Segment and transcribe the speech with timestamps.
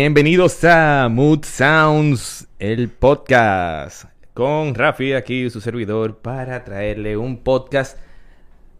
[0.00, 7.98] Bienvenidos a Mood Sounds, el podcast, con Rafi aquí, su servidor, para traerle un podcast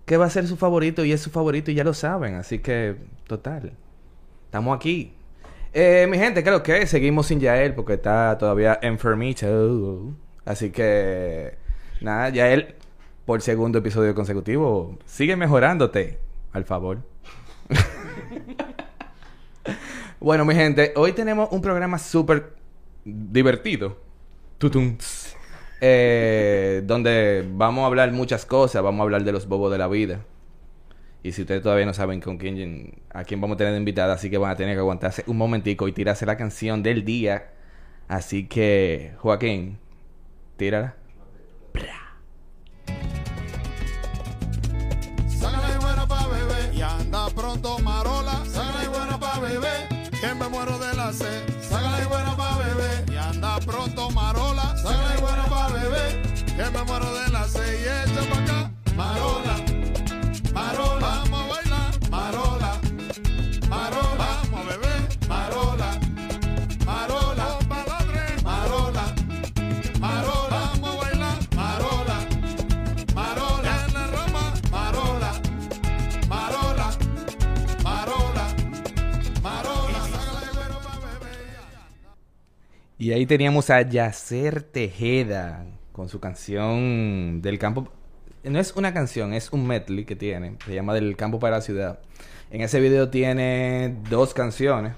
[0.07, 2.61] que va a ser su favorito y es su favorito y ya lo saben, así
[2.61, 2.95] que,
[3.27, 3.73] total,
[4.45, 5.13] estamos aquí.
[5.73, 10.15] Eh, mi gente, creo que seguimos sin Yael porque está todavía enfermito,
[10.45, 11.59] así que,
[12.01, 12.77] nada, Yael,
[13.27, 16.21] por segundo episodio consecutivo, sigue mejorándote,
[16.53, 17.03] al favor.
[20.21, 22.55] Bueno, mi gente, hoy tenemos un programa súper
[23.05, 23.97] divertido.
[24.59, 25.37] Tutuns.
[25.81, 29.87] Eh, donde vamos a hablar muchas cosas, vamos a hablar de los bobos de la
[29.87, 30.25] vida.
[31.23, 34.15] Y si ustedes todavía no saben con quién, a quién vamos a tener de invitada,
[34.15, 37.53] así que van a tener que aguantarse un momentico y tirarse la canción del día.
[38.09, 39.79] Así que, Joaquín,
[40.57, 40.97] tírala.
[58.99, 59.55] Marola,
[60.53, 61.11] marola.
[61.31, 62.71] Vamos a bailar, marola,
[63.71, 64.29] marola.
[64.35, 65.91] Vamos a marola,
[66.85, 66.85] marola.
[66.85, 67.45] Marola,
[70.01, 70.61] marola.
[70.81, 72.17] Vamos a bailar, marola.
[73.15, 75.33] Marola en la rama, Marola,
[76.29, 76.89] Marola,
[77.85, 78.47] Marola,
[79.45, 80.03] Marola.
[82.99, 87.93] Y ahí teníamos a Yacer Tejeda con su canción del campo.
[88.45, 90.57] No es una canción, es un medley que tiene.
[90.65, 91.99] Se llama Del campo para la ciudad.
[92.51, 94.95] En ese video tiene dos canciones.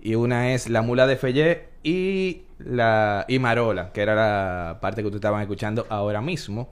[0.00, 5.00] Y una es La mula de Fellé y la y Marola, que era la parte
[5.00, 6.68] que ustedes estaban escuchando ahora mismo.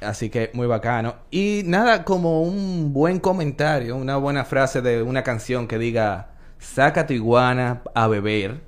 [0.00, 1.16] Así que muy bacano.
[1.30, 7.06] Y nada, como un buen comentario, una buena frase de una canción que diga, saca
[7.06, 8.60] tu iguana a beber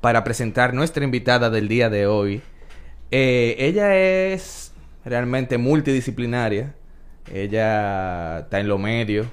[0.00, 2.42] para presentar nuestra invitada del día de hoy.
[3.10, 4.63] Eh, ella es
[5.04, 6.74] realmente multidisciplinaria.
[7.32, 9.26] Ella está en lo medio.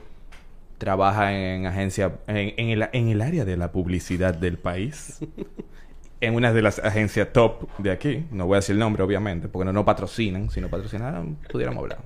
[0.77, 5.19] Trabaja en agencia, en, en el, en el área de la publicidad del país.
[6.21, 8.25] en una de las agencias top de aquí.
[8.31, 10.49] No voy a decir el nombre, obviamente, porque no nos patrocinan.
[10.49, 11.99] Si nos patrocinaran, pudiéramos hablar.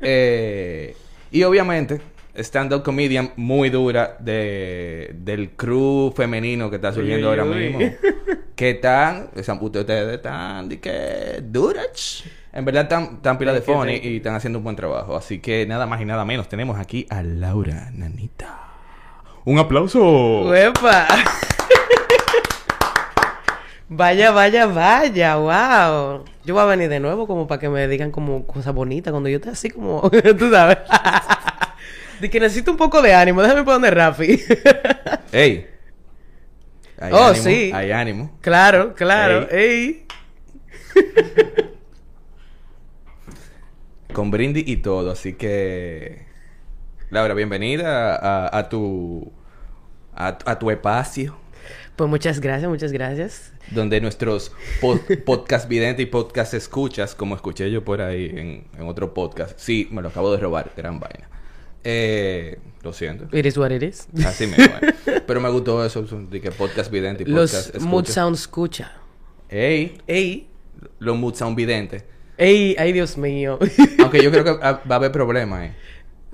[0.00, 0.96] Eh,
[1.30, 2.00] y obviamente,
[2.36, 7.56] stand-up comedian muy dura de, del crew femenino que está surgiendo Uy, ahora uy.
[7.72, 7.80] mismo.
[8.54, 12.22] Que están, esa- ustedes están, de que, durach.
[12.52, 15.16] En verdad están, están pila de funny y están haciendo un buen trabajo.
[15.16, 18.60] Así que nada más y nada menos, tenemos aquí a Laura Nanita.
[19.44, 20.42] Un aplauso.
[20.48, 21.08] ¡Uepa!
[23.88, 26.24] vaya, vaya, vaya, wow.
[26.44, 29.28] Yo voy a venir de nuevo como para que me digan como cosas bonitas cuando
[29.28, 30.08] yo esté así como,
[30.38, 30.78] tú sabes.
[32.24, 34.40] De que necesito un poco de ánimo, déjame poner Rafi.
[35.32, 35.66] ¡Ey!
[36.98, 37.70] Hay Oh, ánimo, sí.
[37.74, 38.38] Hay ánimo.
[38.40, 40.06] claro, claro, ey.
[44.12, 45.10] Con brindis y todo.
[45.10, 46.24] Así que.
[47.10, 49.32] Laura, bienvenida a, a tu.
[50.14, 51.36] A, a tu espacio.
[51.96, 53.52] Pues muchas gracias, muchas gracias.
[53.70, 58.88] Donde nuestros po- podcast videntes y podcast escuchas, como escuché yo por ahí en, en
[58.88, 59.58] otro podcast.
[59.58, 61.28] Sí, me lo acabo de robar, gran vaina.
[61.84, 63.28] Eh, lo siento.
[63.36, 64.08] It is what it is.
[64.24, 64.64] Así mismo.
[65.06, 65.20] eh.
[65.26, 68.12] Pero me gustó eso, de que podcast vidente y podcast Los mood escucha.
[68.12, 68.92] sound escucha.
[69.48, 70.48] Ey, Ey,
[70.98, 72.04] los mood sound videntes.
[72.38, 73.58] ey, ay Dios mío.
[74.00, 75.74] Aunque yo creo que va a haber problemas, eh.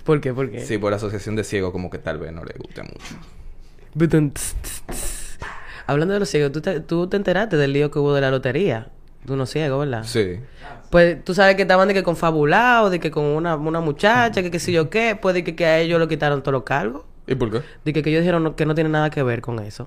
[0.05, 0.33] ¿Por qué?
[0.33, 0.61] ¿Por qué?
[0.61, 3.17] Sí, por la asociación de ciegos, como que tal vez no le guste mucho.
[5.87, 8.31] Hablando de los ciegos, ¿tú te, tú te enteraste del lío que hubo de la
[8.31, 8.91] lotería.
[9.25, 10.05] De unos ciegos, ¿verdad?
[10.05, 10.41] Sí.
[10.91, 14.51] Pues tú sabes que estaban de que confabulados, de que con una, una muchacha, que
[14.51, 17.05] qué sé yo qué, pues de que, que a ellos le quitaron todos los cargos.
[17.27, 17.61] ¿Y por qué?
[17.85, 19.87] De que, que ellos dijeron no- que no tiene nada que ver con eso.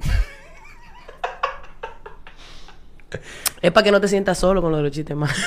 [3.60, 5.30] es para que no te sientas solo con lo de los chistes más.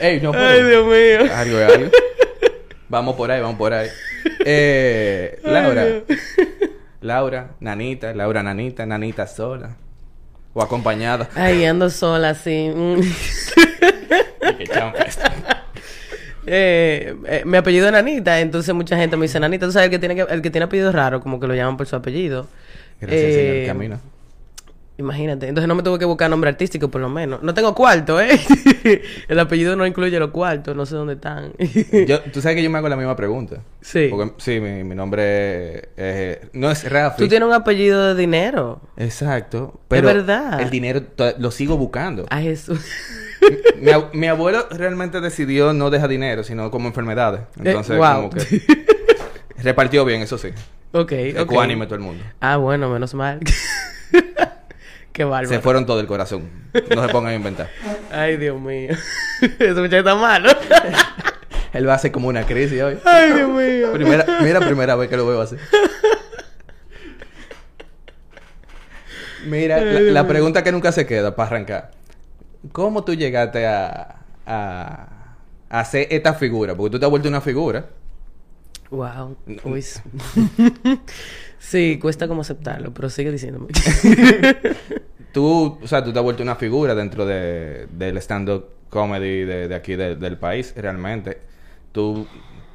[0.00, 1.32] Ey, no, Ay, Dios mío.
[1.34, 1.90] Algo algo.
[2.88, 3.88] Vamos por ahí, vamos por ahí.
[4.44, 5.86] Eh, Laura.
[7.00, 9.76] Laura, nanita, Laura, nanita, nanita sola.
[10.54, 11.28] O acompañada.
[11.34, 12.70] Ay, ando sola así.
[12.74, 13.00] mm.
[14.56, 14.64] Qué
[15.06, 15.32] esta.
[16.46, 19.66] Eh, eh, mi apellido es Nanita, entonces mucha gente me dice Nanita.
[19.66, 21.76] Tú sabes el que tiene, que, el que tiene apellido raro, como que lo llaman
[21.76, 22.46] por su apellido.
[23.00, 24.00] Gracias, Eh, señor Camino.
[24.96, 25.48] Imagínate.
[25.48, 27.42] Entonces no me tuve que buscar nombre artístico, por lo menos.
[27.42, 28.38] No tengo cuarto, ¿eh?
[29.28, 31.52] el apellido no incluye los cuartos, no sé dónde están.
[32.06, 33.56] Yo, Tú sabes que yo me hago la misma pregunta.
[33.80, 34.06] Sí.
[34.08, 37.18] Porque, sí, mi, mi nombre es- no es Rafi.
[37.22, 38.80] Tú tienes un apellido de dinero.
[38.96, 39.80] Exacto.
[39.88, 40.60] Pero verdad.
[40.60, 41.02] el dinero
[41.38, 42.26] lo sigo buscando.
[42.30, 42.78] A Jesús.
[43.80, 47.40] mi, ab- mi abuelo realmente decidió no dejar dinero, sino como enfermedades.
[47.58, 48.14] Entonces, Eh, wow.
[48.14, 48.62] como que
[49.62, 50.50] Repartió bien, eso sí.
[50.92, 51.40] Ok, ok.
[51.40, 52.22] Ecuánime todo el mundo.
[52.40, 53.40] Ah, bueno, menos mal.
[55.14, 55.48] Qué bárbaro.
[55.48, 56.50] Se fueron todo el corazón.
[56.94, 57.70] No se pongan a inventar.
[58.10, 58.90] Ay, Dios mío.
[59.40, 60.50] Ese muchacho está malo.
[61.72, 62.98] Él va a hacer como una crisis hoy.
[63.04, 63.92] Ay, Dios mío.
[63.92, 65.54] Primera, mira, primera vez que lo veo así.
[69.46, 71.90] Mira, la, la pregunta que nunca se queda para arrancar.
[72.72, 75.36] ¿Cómo tú llegaste a, a,
[75.68, 76.74] a hacer esta figura?
[76.74, 77.86] Porque tú te has vuelto una figura.
[78.90, 79.36] Wow.
[79.64, 79.84] Uy.
[81.58, 83.68] sí, cuesta como aceptarlo, pero sigue diciéndome.
[85.34, 89.68] Tú, o sea, tú te has vuelto una figura dentro de, del stand-up comedy de,
[89.68, 91.38] de aquí de- del país, realmente.
[91.92, 92.26] Tú,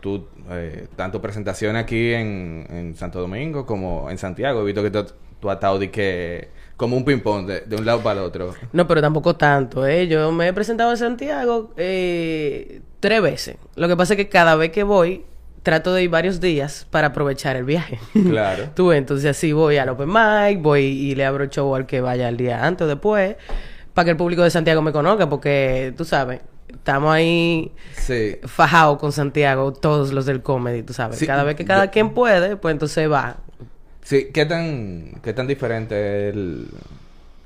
[0.01, 4.61] tú eh, tanto presentaciones aquí en, en Santo Domingo como en Santiago.
[4.61, 5.05] He visto que tú,
[5.39, 8.53] tú has estado de que, como un ping-pong de, de un lado para el otro.
[8.73, 10.07] No, pero tampoco tanto, ¿eh?
[10.09, 13.55] Yo me he presentado en Santiago eh, tres veces.
[13.75, 15.23] Lo que pasa es que cada vez que voy,
[15.63, 17.99] trato de ir varios días para aprovechar el viaje.
[18.13, 18.69] Claro.
[18.75, 22.29] Tú, entonces así voy al Open Mic, voy y le abro show al que vaya
[22.29, 23.35] el día antes o después,
[23.93, 28.37] para que el público de Santiago me conozca, porque tú sabes, estamos ahí Sí.
[28.45, 31.17] fajados con Santiago, todos los del comedy, tú sabes.
[31.17, 33.37] Sí, cada vez que cada yo- quien puede, pues entonces va.
[34.03, 36.67] Sí, ¿qué tan, qué tan diferente es el,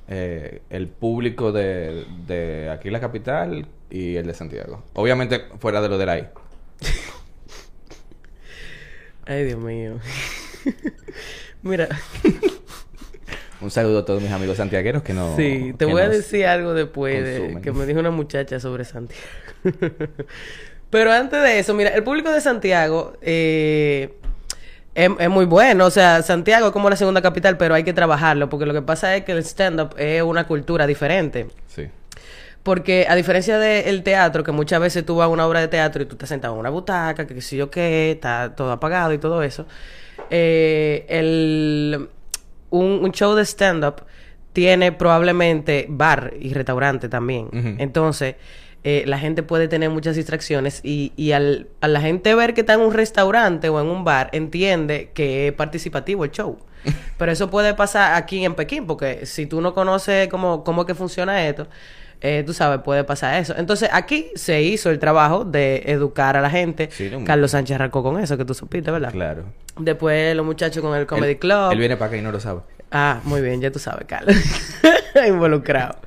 [0.08, 4.84] eh, el público de, de aquí la capital y el de Santiago?
[4.94, 6.28] Obviamente fuera de lo de la I.
[9.26, 10.00] Ay, Dios mío.
[11.62, 11.88] Mira,
[13.62, 15.36] Un saludo a todos mis amigos santiagueros que no...
[15.38, 19.24] sí, te voy a decir algo después de que me dijo una muchacha sobre Santiago.
[20.90, 24.14] Pero antes de eso, mira, el público de Santiago eh,
[24.94, 25.86] es, es muy bueno.
[25.86, 28.84] O sea, Santiago es como la segunda capital, pero hay que trabajarlo, porque lo que
[28.84, 31.48] pasa es que el stand-up es una cultura diferente.
[31.68, 31.90] Sí.
[32.64, 36.02] Porque a diferencia del teatro, que muchas veces tú vas a una obra de teatro
[36.02, 39.12] y tú estás sentado en una butaca, que qué sé yo qué, está todo apagado
[39.12, 39.68] y todo eso,
[40.30, 42.10] eh, el,
[42.70, 44.04] un, un show de stand-up
[44.54, 47.50] tiene probablemente bar y restaurante también.
[47.80, 48.36] Entonces,
[48.84, 52.62] eh, la gente puede tener muchas distracciones y, y al, a la gente ver que
[52.62, 56.60] está en un restaurante o en un bar, entiende que es participativo el show.
[57.18, 60.88] Pero eso puede pasar aquí en Pekín, porque si tú no conoces cómo, cómo es
[60.88, 61.68] que funciona esto,
[62.26, 63.54] eh, tú sabes, puede pasar eso.
[63.58, 66.90] Entonces, aquí se hizo el trabajo de educar a la gente.
[66.92, 69.12] Sí, no- Carlos Sánchez arrancó con eso, que tú supiste, ¿verdad?
[69.12, 69.44] Claro.
[69.78, 71.72] Después los muchachos con el Comedy Él- Club.
[71.74, 72.62] Él viene para acá y no lo sabe.
[72.92, 74.36] Ah, muy bien, ya tú sabes, Carlos.
[75.28, 75.98] Involucrado.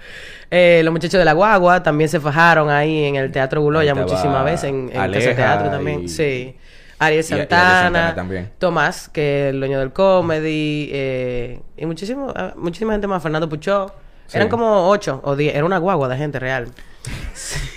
[0.51, 4.45] Eh, los muchachos de la Guagua también se fajaron ahí en el Teatro Guloya muchísimas
[4.45, 6.03] veces, en, en Aleja Casa Teatro también.
[6.05, 6.57] y- Sí.
[6.99, 8.51] Ariel y- y Santana, Santana también.
[8.59, 13.49] Tomás, que es el dueño del comedy, eh, y muchísimo, ah, muchísima gente más, Fernando
[13.49, 13.93] Puchó.
[14.27, 14.37] Sí.
[14.37, 16.69] Eran como ocho o diez, era una guagua de gente real.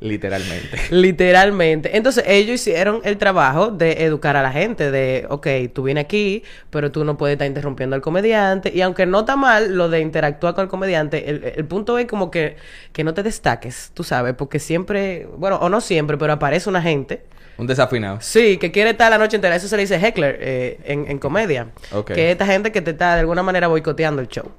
[0.00, 0.78] Literalmente.
[0.90, 1.96] Literalmente.
[1.96, 6.42] Entonces, ellos hicieron el trabajo de educar a la gente, de, ok, tú vienes aquí,
[6.70, 8.70] pero tú no puedes estar interrumpiendo al comediante.
[8.74, 12.06] Y aunque no está mal lo de interactuar con el comediante, el, el punto es
[12.06, 12.56] como que,
[12.92, 16.82] que no te destaques, tú sabes, porque siempre, bueno, o no siempre, pero aparece una
[16.82, 17.22] gente.
[17.56, 18.18] Un desafinado.
[18.20, 19.54] Sí, que quiere estar la noche entera.
[19.56, 21.68] Eso se le dice heckler eh, en, en comedia.
[21.92, 22.08] Ok.
[22.12, 24.50] Que es esta gente que te está de alguna manera boicoteando el show.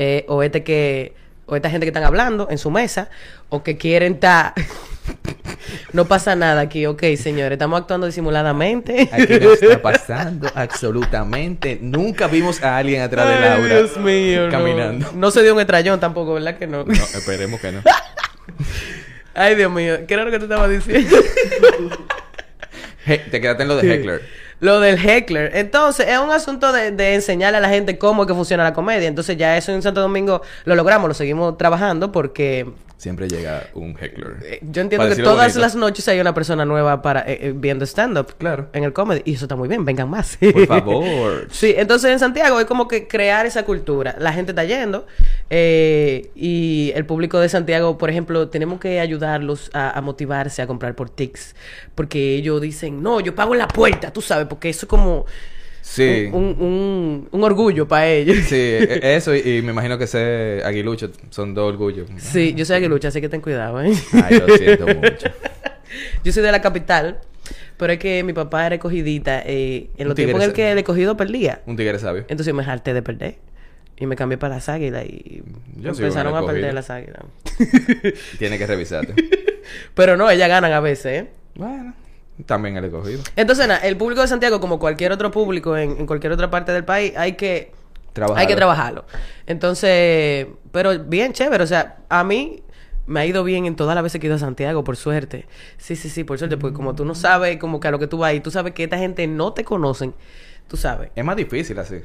[0.00, 1.12] Eh, o este que...
[1.46, 3.08] O esta gente que están hablando en su mesa.
[3.48, 4.54] O que quieren estar...
[5.92, 6.86] no pasa nada aquí.
[6.86, 7.52] Ok, señores.
[7.52, 9.08] Estamos actuando disimuladamente.
[9.10, 11.78] Aquí no está pasando absolutamente.
[11.82, 13.66] Nunca vimos a alguien atrás de Laura.
[13.66, 14.46] Dios mío.
[14.46, 14.52] no.
[14.52, 15.12] Caminando.
[15.14, 15.30] No.
[15.32, 16.84] se dio un estrellón tampoco, ¿verdad que no?
[16.84, 17.82] No, esperemos que no.
[19.34, 20.06] Ay, Dios mío.
[20.06, 21.16] ¿Qué era lo que te estaba diciendo?
[23.04, 24.22] Hey, te quedaste en lo de Heckler.
[24.60, 25.56] Lo del heckler.
[25.56, 28.72] Entonces, es un asunto de, de enseñarle a la gente cómo es que funciona la
[28.72, 29.06] comedia.
[29.06, 32.66] Entonces, ya eso en Santo Domingo lo logramos, lo seguimos trabajando porque
[32.98, 34.36] Siempre llega un Heckler.
[34.44, 35.60] eh, yo entiendo que todas bonito.
[35.60, 38.34] las noches hay una persona nueva para eh, eh, viendo stand-up.
[38.38, 38.68] Claro.
[38.72, 39.22] En el comedy.
[39.24, 40.36] Y eso está muy bien, vengan más.
[40.36, 41.46] Por favor.
[41.50, 44.16] Sí, entonces en Santiago es como que crear esa cultura.
[44.18, 45.06] La gente está yendo
[45.48, 50.66] eh, y el público de Santiago, por ejemplo, tenemos que ayudarlos a, a motivarse a
[50.66, 51.54] comprar por tics.
[51.94, 55.24] Porque ellos dicen, no, yo pago en la puerta, tú sabes, porque eso es como
[55.90, 56.28] Sí.
[56.32, 58.36] un, un, un orgullo para ellos.
[58.46, 62.08] Sí, e- eso y, y me imagino que ese aguilucho son dos orgullos.
[62.18, 63.92] Sí, yo soy aguilucha, así que ten cuidado, ¿eh?
[64.12, 65.28] Ay, lo siento mucho.
[66.22, 67.18] yo soy de la capital,
[67.78, 70.78] pero es que mi papá era escogidita eh, en los tiempos en el que el
[70.78, 71.62] escogido perdía.
[71.66, 72.24] Un tigre sabio.
[72.28, 73.36] Entonces me harté de perder.
[74.00, 75.42] Y me cambié para las águilas y
[75.80, 77.22] Yo empezaron a perder las águilas.
[78.38, 79.14] Tiene que revisarte.
[79.94, 81.26] Pero no, ellas ganan a veces, ¿eh?
[81.56, 81.94] bueno,
[82.46, 83.20] también el escogido.
[83.36, 86.72] Entonces, nada, el público de Santiago, como cualquier otro público en, en cualquier otra parte
[86.72, 87.72] del país, hay que
[88.12, 88.40] Trabajarlo.
[88.40, 89.04] hay que trabajarlo.
[89.46, 91.62] Entonces, pero bien chévere.
[91.64, 92.62] O sea, a mí
[93.06, 95.46] me ha ido bien en todas las veces que he ido a Santiago, por suerte.
[95.78, 98.06] Sí, sí, sí, por suerte, porque como tú no sabes como que a lo que
[98.06, 100.14] tú vas y tú sabes que esta gente no te conocen,
[100.68, 101.10] tú sabes.
[101.16, 101.96] Es más difícil así.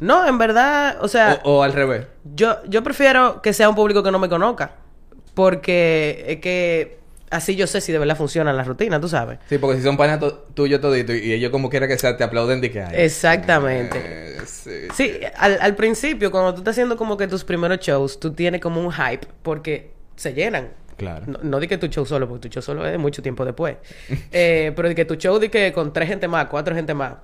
[0.00, 2.06] No, en verdad, o sea, O, o al revés.
[2.34, 4.72] yo, yo prefiero que sea un público que no me conozca,
[5.34, 6.99] porque es que
[7.30, 9.38] así yo sé si de verdad funciona la rutina, tú sabes.
[9.48, 10.20] Sí, porque si son panas
[10.54, 13.04] tuyos todito y ellos como quiera que sea te aplauden de que hay.
[13.04, 13.98] Exactamente.
[13.98, 14.88] Eh, sí.
[14.94, 18.60] Sí, al, al principio, cuando tú estás haciendo como que tus primeros shows, tú tienes
[18.60, 20.68] como un hype, porque se llenan.
[20.96, 21.24] Claro.
[21.26, 23.76] No, no di que tu show solo, porque tu show solo es mucho tiempo después.
[24.32, 27.14] eh, pero di que tu show di que con tres gente más, cuatro gente más.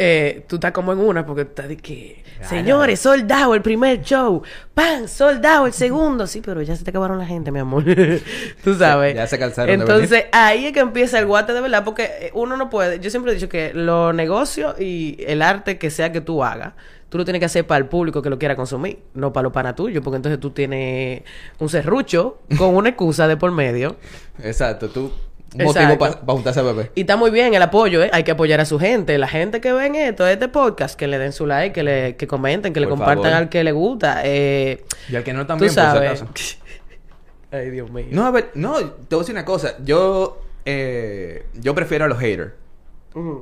[0.00, 4.42] Eh, tú estás como en una porque estás de que, señores, soldado el primer show,
[4.72, 6.26] pan, soldado el segundo.
[6.28, 7.84] Sí, pero ya se te acabaron la gente, mi amor.
[8.64, 9.16] tú sabes.
[9.16, 12.30] ya se cansaron de Entonces, ahí es que empieza el guate de verdad, porque eh,
[12.34, 13.00] uno no puede.
[13.00, 16.74] Yo siempre he dicho que los negocios y el arte que sea que tú hagas,
[17.08, 19.52] tú lo tienes que hacer para el público que lo quiera consumir, no para los
[19.52, 21.22] panas tuyos, porque entonces tú tienes
[21.58, 23.96] un serrucho con una excusa de por medio.
[24.42, 25.10] Exacto, tú.
[25.54, 25.94] Un Exacto.
[25.94, 26.92] motivo para juntarse a beber.
[26.94, 28.10] Y está muy bien el apoyo, ¿eh?
[28.12, 29.16] Hay que apoyar a su gente.
[29.16, 32.26] La gente que ven esto, este podcast, que le den su like, que le que
[32.26, 33.32] comenten, que le compartan favor.
[33.38, 34.20] al que le gusta.
[34.24, 36.22] Eh, Y al que no tú también, por si sabes.
[36.22, 36.26] acaso.
[37.50, 38.06] Ay, Dios mío.
[38.10, 39.76] No, a ver, no, te voy a decir una cosa.
[39.82, 42.52] Yo, eh, yo prefiero a los haters,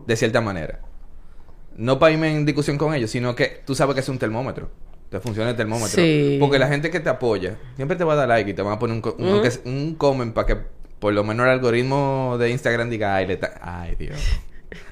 [0.07, 0.79] de cierta manera.
[1.77, 4.71] No para irme en discusión con ellos, sino que tú sabes que es un termómetro.
[5.11, 6.01] Te funciona el termómetro.
[6.01, 6.37] Sí.
[6.41, 8.73] Porque la gente que te apoya siempre te va a dar like y te van
[8.75, 10.57] a poner un, co- un, un comment para que
[11.07, 14.19] por lo menos el algoritmo de Instagram diga, ay, le ay Dios.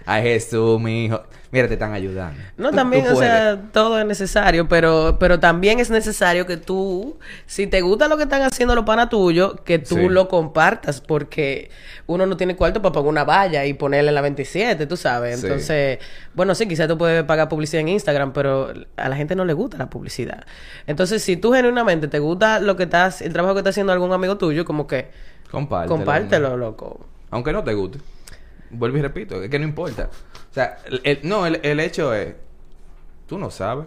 [0.07, 1.23] Ay, Jesús, mi hijo.
[1.51, 2.37] Mira, te están ayudando.
[2.57, 6.57] No, Tú- también, tú o sea, todo es necesario, pero, pero también es necesario que
[6.57, 10.09] tú, si te gusta lo que están haciendo los panas tuyos, que tú Sí.
[10.09, 11.71] lo compartas, porque
[12.09, 15.39] uno no tiene cuarto para pagar una valla y ponerle la 27, tú sabes.
[15.39, 15.47] Sí.
[15.47, 16.01] Entonces,
[16.35, 19.53] bueno, sí, quizás tú puedes pagar publicidad en Instagram, pero a la gente no le
[19.53, 20.45] gusta la publicidad.
[20.89, 24.13] Entonces, si tú genuinamente te gusta lo que estás, el trabajo que está haciendo algún
[24.13, 25.09] amigo tuyo, como que
[25.53, 25.97] Compártelo.
[25.97, 27.07] compártelo, loco.
[27.31, 28.01] Aunque no te guste.
[28.79, 30.11] Vuelvo y repito, es que no importa.
[30.51, 32.35] O sea, el, el- no, el, el hecho es...
[33.27, 33.87] Tú no sabes.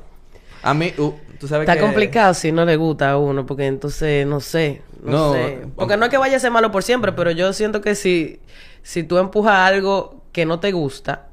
[0.63, 1.85] A mí, uh, tú sabes Está que...
[1.85, 5.67] complicado si no le gusta a uno, porque entonces, no sé, no, No, sé.
[5.75, 8.39] Porque no es que vaya a ser malo por siempre, pero yo siento que si,
[8.81, 11.27] si tú empujas algo que no te gusta,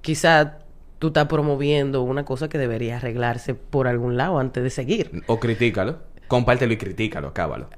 [0.00, 0.48] quizás
[0.98, 5.22] tú estás promoviendo una cosa que debería arreglarse por algún lado antes de seguir.
[5.26, 5.98] O critícalo.
[6.26, 7.68] Compártelo y critícalo, cábalo.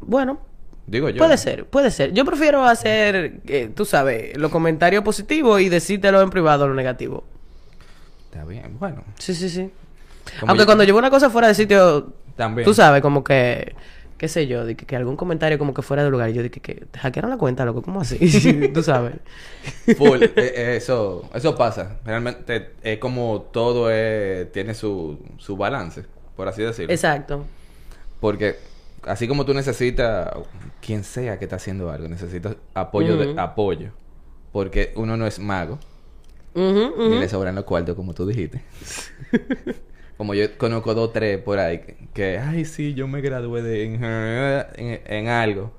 [0.00, 0.38] Bueno,
[0.86, 1.18] Digo yo.
[1.18, 2.12] puede ser, puede ser.
[2.12, 7.24] Yo prefiero hacer, eh, tú sabes, los comentarios positivos y decírtelo en privado lo negativo.
[8.30, 9.02] Está bien, bueno.
[9.18, 9.70] Sí, sí, sí.
[10.40, 12.66] Como Aunque yo- cuando llevo una cosa fuera de sitio, También.
[12.66, 13.74] tú sabes, como que,
[14.18, 16.42] qué sé yo, de que, que algún comentario como que fuera de lugar, y yo
[16.42, 18.18] dije que te hackearon la cuenta, loco, ¿cómo así?
[18.74, 19.14] tú sabes.
[19.96, 20.22] Full.
[20.22, 21.98] eh, eh, eso, eso pasa.
[22.04, 23.88] Realmente es como todo
[24.52, 26.04] tiene su, su balance,
[26.36, 26.92] por así decirlo.
[26.92, 27.44] Exacto.
[28.20, 28.56] Porque
[29.06, 30.30] así como tú necesitas,
[30.80, 33.90] quien sea que está haciendo algo, necesitas apoyo, de, apoyo.
[34.52, 35.78] Porque uno no es mago.
[36.54, 38.62] Ni le sobran los cuartos, como tú dijiste.
[40.16, 43.84] como yo conozco dos tres por ahí que, que, ay, sí, yo me gradué de
[43.84, 45.72] en, en, en algo.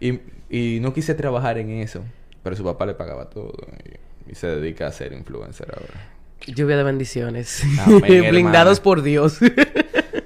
[0.00, 2.02] Y, y no quise trabajar en eso.
[2.42, 3.52] Pero su papá le pagaba todo.
[3.84, 6.16] Y, y se dedica a ser influencer ahora.
[6.46, 7.62] Lluvia de bendiciones.
[7.86, 9.38] Amén, Blindados por Dios.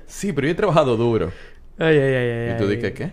[0.06, 1.32] Sí, pero yo he trabajado duro.
[1.80, 2.54] Ay, ay, ay, ay.
[2.54, 3.10] ¿Y tú dices qué?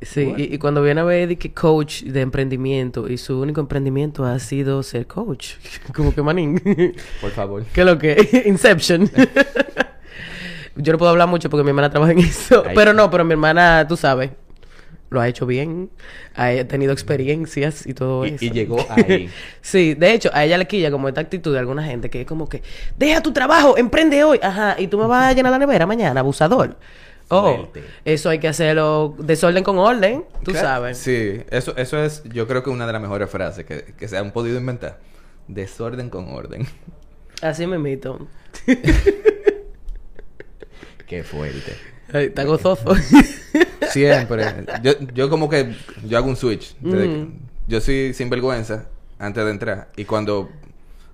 [0.00, 3.60] Sí, y, y cuando viene a ver de que coach de emprendimiento y su único
[3.60, 5.54] emprendimiento ha sido ser coach.
[5.94, 6.60] como que manín.
[7.20, 7.64] Por favor.
[7.74, 8.42] ¿Qué es lo que?
[8.46, 9.10] Inception.
[10.76, 12.62] Yo no puedo hablar mucho porque mi hermana trabaja en eso.
[12.66, 12.74] Ay.
[12.74, 14.30] Pero no, pero mi hermana, tú sabes,
[15.10, 15.90] lo ha hecho bien.
[16.34, 18.44] Ha tenido experiencias y todo Y, eso.
[18.44, 19.28] y llegó ahí.
[19.60, 22.26] sí, de hecho, a ella le quilla como esta actitud de alguna gente que es
[22.26, 22.62] como que,
[22.98, 24.38] deja tu trabajo, emprende hoy.
[24.42, 26.76] Ajá, y tú me vas a llenar la nevera mañana, abusador.
[27.28, 27.66] Oh,
[28.04, 30.98] eso hay que hacerlo desorden con orden, tú sabes.
[30.98, 34.16] Sí, eso, eso es, yo creo que una de las mejores frases que, que se
[34.16, 35.00] han podido inventar.
[35.48, 36.66] Desorden con orden.
[37.42, 38.26] Así me invito.
[41.06, 41.72] Qué fuerte.
[42.12, 42.94] Está gozoso.
[43.90, 44.44] Siempre.
[44.82, 46.76] Yo, yo como que yo hago un switch.
[46.80, 47.30] Desde que- Ujú.
[47.68, 48.86] yo soy sinvergüenza
[49.18, 49.88] antes de entrar.
[49.96, 50.48] Y cuando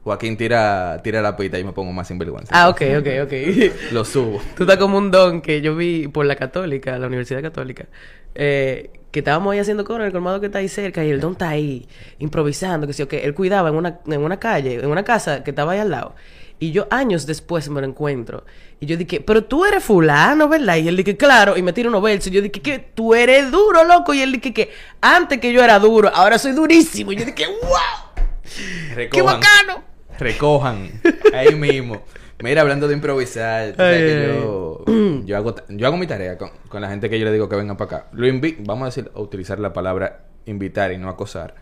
[0.04, 2.52] Joaquín tira, tira la pita, yo me pongo más sinvergüenza.
[2.54, 3.32] ah, ok, ok, ok.
[3.92, 4.42] Lo subo.
[4.56, 7.86] Tú estás como un don que yo vi por la católica, la Universidad Católica.
[8.34, 11.20] eh, que estábamos ahí haciendo coro en el colmado que está ahí cerca y el
[11.20, 11.86] don está ahí
[12.18, 15.50] improvisando, que sí, que él cuidaba en una, en una calle, en una casa que
[15.50, 16.14] estaba ahí al lado.
[16.58, 18.44] Y yo años después me lo encuentro.
[18.80, 20.76] Y yo dije, pero tú eres fulano, ¿verdad?
[20.76, 21.56] Y él dije, claro.
[21.56, 22.28] Y me tira unos versos.
[22.28, 24.14] Y yo dije, que tú eres duro, loco.
[24.14, 27.12] Y él dije, que antes que yo era duro, ahora soy durísimo.
[27.12, 29.82] Y yo dije, wow, qué bacano.
[30.22, 30.88] Recojan.
[31.34, 32.02] Ahí mismo.
[32.42, 34.84] Mira, hablando de improvisar, tú sabes Ay, que ay, yo,
[35.24, 37.54] yo, hago, yo hago mi tarea con, con la gente que yo le digo que
[37.56, 38.06] vengan para acá.
[38.12, 41.54] Lo invi vamos a decir, a utilizar la palabra invitar y no acosar.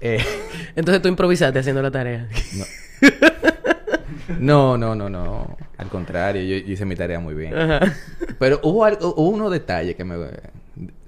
[0.00, 0.18] Eh,
[0.76, 2.28] Entonces tú improvisaste haciendo la tarea.
[4.38, 5.56] no, no, no, no.
[5.76, 7.54] Al contrario, yo, hice mi tarea muy bien.
[7.56, 7.94] Ajá.
[8.38, 10.16] Pero hubo, algo, hubo unos detalles que me...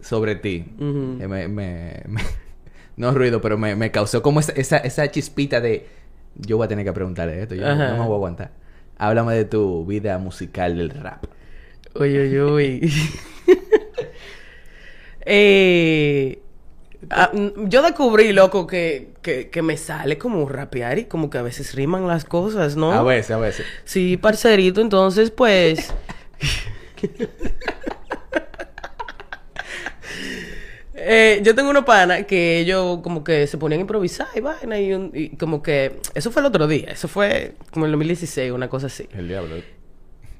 [0.00, 0.64] Sobre ti.
[0.78, 1.18] Ujú.
[1.18, 2.22] que me, me- me-
[2.96, 5.86] no ruido, pero me, me causó como esa, esa, esa chispita de...
[6.36, 7.54] Yo voy a tener que preguntarle esto.
[7.54, 7.88] Yo no- Ajá.
[7.88, 8.50] no me voy a aguantar.
[8.98, 11.24] Háblame de tu vida musical del rap.
[11.94, 12.92] Uy, uy, uy.
[15.26, 16.40] eh,
[17.10, 21.38] ah, mm, yo descubrí, loco, que, que, que me sale como rapear y como que
[21.38, 22.92] a veces riman las cosas, ¿no?
[22.92, 23.66] A veces, a veces.
[23.84, 25.92] Sí, parcerito, entonces pues...
[31.04, 34.78] Eh, yo tengo unos panas que ellos como que se ponían a improvisar y vaina
[34.78, 35.98] y, un- y como que...
[36.14, 39.08] Eso fue el otro día, eso fue como el 2016, una cosa así.
[39.12, 39.56] El diablo.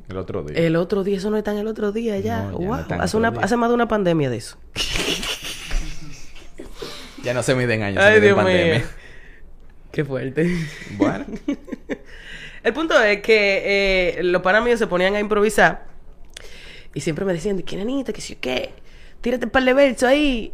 [0.09, 0.59] El otro día.
[0.59, 2.42] El otro día, eso no está en el otro día ya.
[2.42, 4.57] No, wow, hace, una, hace más de una pandemia de eso.
[7.23, 8.75] Ya no se miden años, se Ay, miden Dios pandemia.
[8.78, 8.85] mío.
[9.92, 10.57] Qué fuerte.
[10.97, 11.25] Bueno.
[12.64, 13.62] El punto es que
[14.19, 15.85] eh, los panas míos se ponían a improvisar
[16.95, 18.12] y siempre me decían, ¿qué nenita?
[18.12, 18.71] ¿Qué yo qué?
[19.23, 20.52] Tírate un par de versos ahí.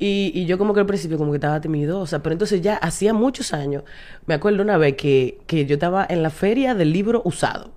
[0.00, 3.12] Y, y yo como que al principio como que estaba timidosa, pero entonces ya hacía
[3.12, 3.84] muchos años,
[4.26, 7.70] me acuerdo una vez que, que yo estaba en la feria del libro usado.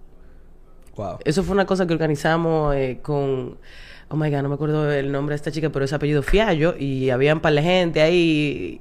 [0.95, 1.17] Wow.
[1.25, 3.57] Eso fue una cosa que organizamos eh, con...
[4.09, 6.75] Oh my God, no me acuerdo el nombre de esta chica, pero es apellido Fiallo.
[6.77, 8.79] Y había un par de gente ahí.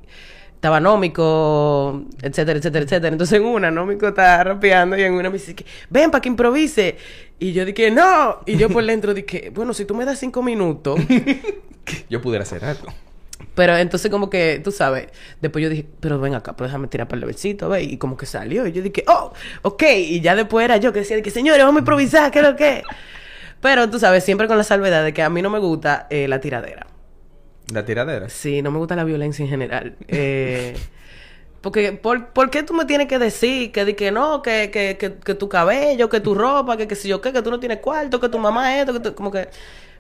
[0.63, 3.09] Estaba Nómico, etcétera, etcétera, etcétera.
[3.09, 6.29] Entonces en una, Nómico estaba rapeando y en una me dice que, ven para que
[6.29, 6.97] improvise.
[7.41, 8.39] Y yo dije, no.
[8.47, 11.01] Y yo por dentro dije, bueno, si tú me das cinco minutos.
[12.09, 12.87] Yo pudiera hacer algo.
[13.57, 15.09] Pero entonces como que, tú sabes,
[15.41, 18.17] después yo dije, pero ven acá, pero déjame tirar para el versito, ve, y como
[18.17, 19.33] que salió, y yo dije, oh,
[19.63, 22.39] ok, y ya después era yo que decía, de que señores, vamos a improvisar, ¿qué
[22.39, 22.85] es lo que?
[23.61, 26.29] Pero tú sabes, siempre con la salvedad de que a mí no me gusta eh,
[26.29, 26.87] la tiradera.
[27.73, 28.29] La tiradera.
[28.29, 29.97] Sí, no me gusta la violencia en general.
[30.09, 30.77] Eh,
[31.63, 35.15] porque, ¿por, por qué tú me tienes que decir que, que no, que, que, que,
[35.15, 37.79] que tu cabello, que tu ropa, que, que si yo qué, que tú no tienes
[37.79, 39.49] cuarto, que tu mamá esto, que tú, como que...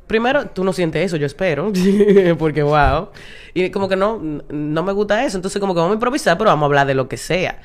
[0.07, 1.73] Primero, tú no sientes eso, yo espero.
[2.39, 3.09] porque, wow.
[3.55, 5.39] Y como que no, no me gusta eso.
[5.39, 7.61] Entonces, como que vamos a improvisar, pero vamos a hablar de lo que sea.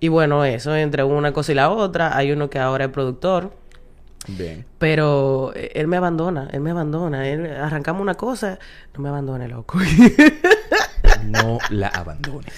[0.00, 3.52] Y bueno, eso, entre una cosa y la otra, hay uno que ahora es productor.
[4.28, 4.64] Bien.
[4.78, 7.28] Pero eh, él me abandona, él me abandona.
[7.28, 8.58] Él, arrancamos una cosa,
[8.94, 9.78] no me abandone, loco.
[11.24, 12.52] No la abandones.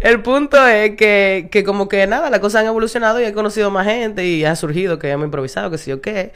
[0.00, 3.70] El punto es que, que como que nada, las cosas han evolucionado y he conocido
[3.70, 6.32] más gente y ha surgido que hemos improvisado, que sí o qué.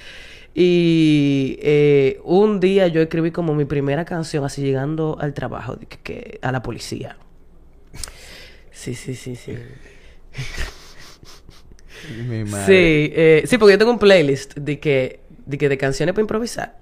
[0.55, 5.99] Y eh, un día yo escribí como mi primera canción, así llegando al trabajo, que,
[5.99, 7.17] que- a la policía.
[8.73, 9.57] Sí, sí, sí, sí.
[12.29, 12.67] Mi madre.
[12.67, 16.23] Sí, eh, sí, porque yo tengo un playlist de que, de que de canciones para
[16.23, 16.79] improvisar.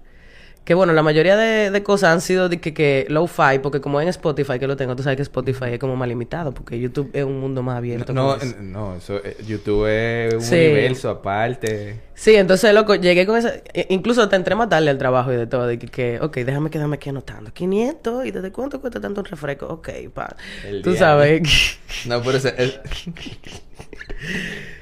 [0.65, 4.03] Que bueno, la mayoría de, de cosas han sido de que, que low-fi, porque como
[4.03, 7.09] en Spotify que lo tengo, tú sabes que Spotify es como más limitado, porque YouTube
[7.15, 8.13] es un mundo más abierto.
[8.13, 8.57] No, con eso.
[8.61, 10.57] no, eso, eh, YouTube es un Sí.
[10.57, 12.01] universo aparte.
[12.13, 13.55] Sí, entonces, loco, llegué con esa...
[13.89, 15.67] Incluso te entré más tarde al trabajo y de todo.
[15.67, 17.51] De que, que, ok, déjame quedarme aquí anotando.
[17.51, 19.69] 500, ¿y desde cuánto cuesta tanto un refresco?
[19.69, 20.37] Ok, pa.
[20.67, 20.99] El Tú diablo.
[20.99, 21.79] sabes.
[22.05, 22.79] No, pero eso es...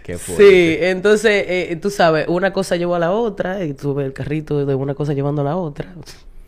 [0.06, 4.12] Qué sí, entonces, eh, tú sabes, una cosa llevó a la otra y tuve el
[4.12, 5.92] carrito de una cosa llevando a la otra.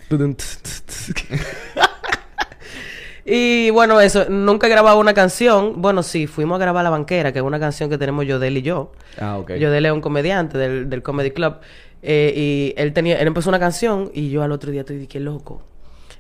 [3.25, 5.83] y bueno, eso, nunca he grabado una canción.
[5.83, 8.63] Bueno, sí, fuimos a grabar La Banquera, que es una canción que tenemos Yodel y
[8.63, 8.93] yo.
[9.21, 9.55] Ah, ok.
[9.55, 11.57] Yo de un comediante del, del Comedy Club.
[12.01, 15.19] eh, y él tenía, él empezó una canción y yo al otro día te dije,
[15.19, 15.63] loco,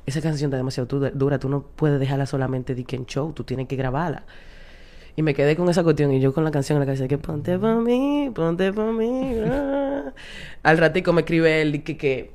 [0.07, 3.45] esa canción está demasiado dura, tú no puedes dejarla solamente de que en show, tú
[3.45, 4.25] tienes que grabarla.
[5.19, 7.19] Y me quedé con esa cuestión y yo con la canción en la cabeza que
[7.19, 9.35] ponte pa' mí, ponte pa' mí.
[9.47, 10.13] ah".
[10.63, 12.31] Al ratico me escribe él que, que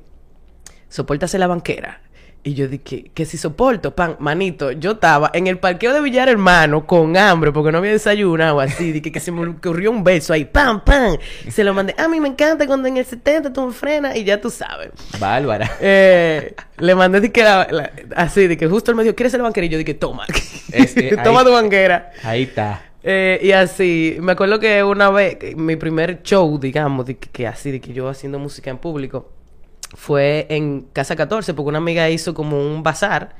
[0.90, 2.02] soportase la banquera.
[2.46, 6.28] Y yo dije, que si soporto, pan, manito, yo estaba en el parqueo de Villar
[6.28, 10.34] Hermano con hambre porque no había desayunado así, dije que se me ocurrió un beso
[10.34, 11.16] ahí, pam, pam.
[11.46, 14.14] Y se lo mandé, a mí me encanta cuando en el 70 tú me frenas
[14.14, 14.90] y ya tú sabes.
[15.18, 15.70] Bárbara.
[15.80, 19.40] Eh, le mandé que la- la- así, de que justo él me dijo, ¿quieres ser
[19.40, 19.64] la banquera?
[19.64, 20.26] Y yo dije, toma.
[20.70, 22.12] Es- eh, toma ahí- tu banquera.
[22.22, 22.82] Ahí está.
[23.02, 27.46] Eh, y así, me acuerdo que una vez, mi primer show, digamos, de que, que
[27.46, 29.30] así, de que yo haciendo música en público,
[29.94, 33.36] fue en Casa 14, porque una amiga hizo como un bazar.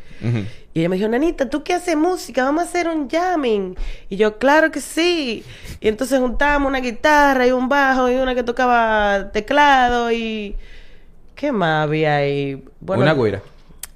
[0.73, 2.45] Y ella me dijo, Nanita, ¿tú qué haces música?
[2.45, 3.77] Vamos a hacer un jamming.
[4.09, 5.45] Y yo, claro que sí.
[5.81, 10.57] Y entonces juntamos una guitarra y un bajo y una que tocaba teclado y...
[11.35, 12.64] ¿Qué más había ahí?
[12.87, 13.43] Una güira.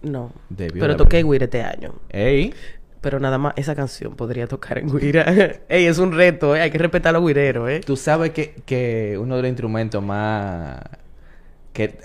[0.02, 0.32] No.
[0.50, 1.94] Debió pero toqué güira este año.
[2.10, 2.52] Ey.
[3.00, 5.24] Pero nada más esa canción podría tocar en guira.
[5.68, 6.60] Ey, es un reto, ¿eh?
[6.60, 7.80] Hay que respetar a los guireros, ¿eh?
[7.80, 10.80] Tú sabes que, que uno de los instrumentos más...
[11.72, 11.96] Que,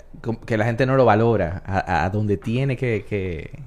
[0.45, 1.61] que la gente no lo valora.
[1.65, 3.05] A, a donde tiene que...
[3.07, 3.59] que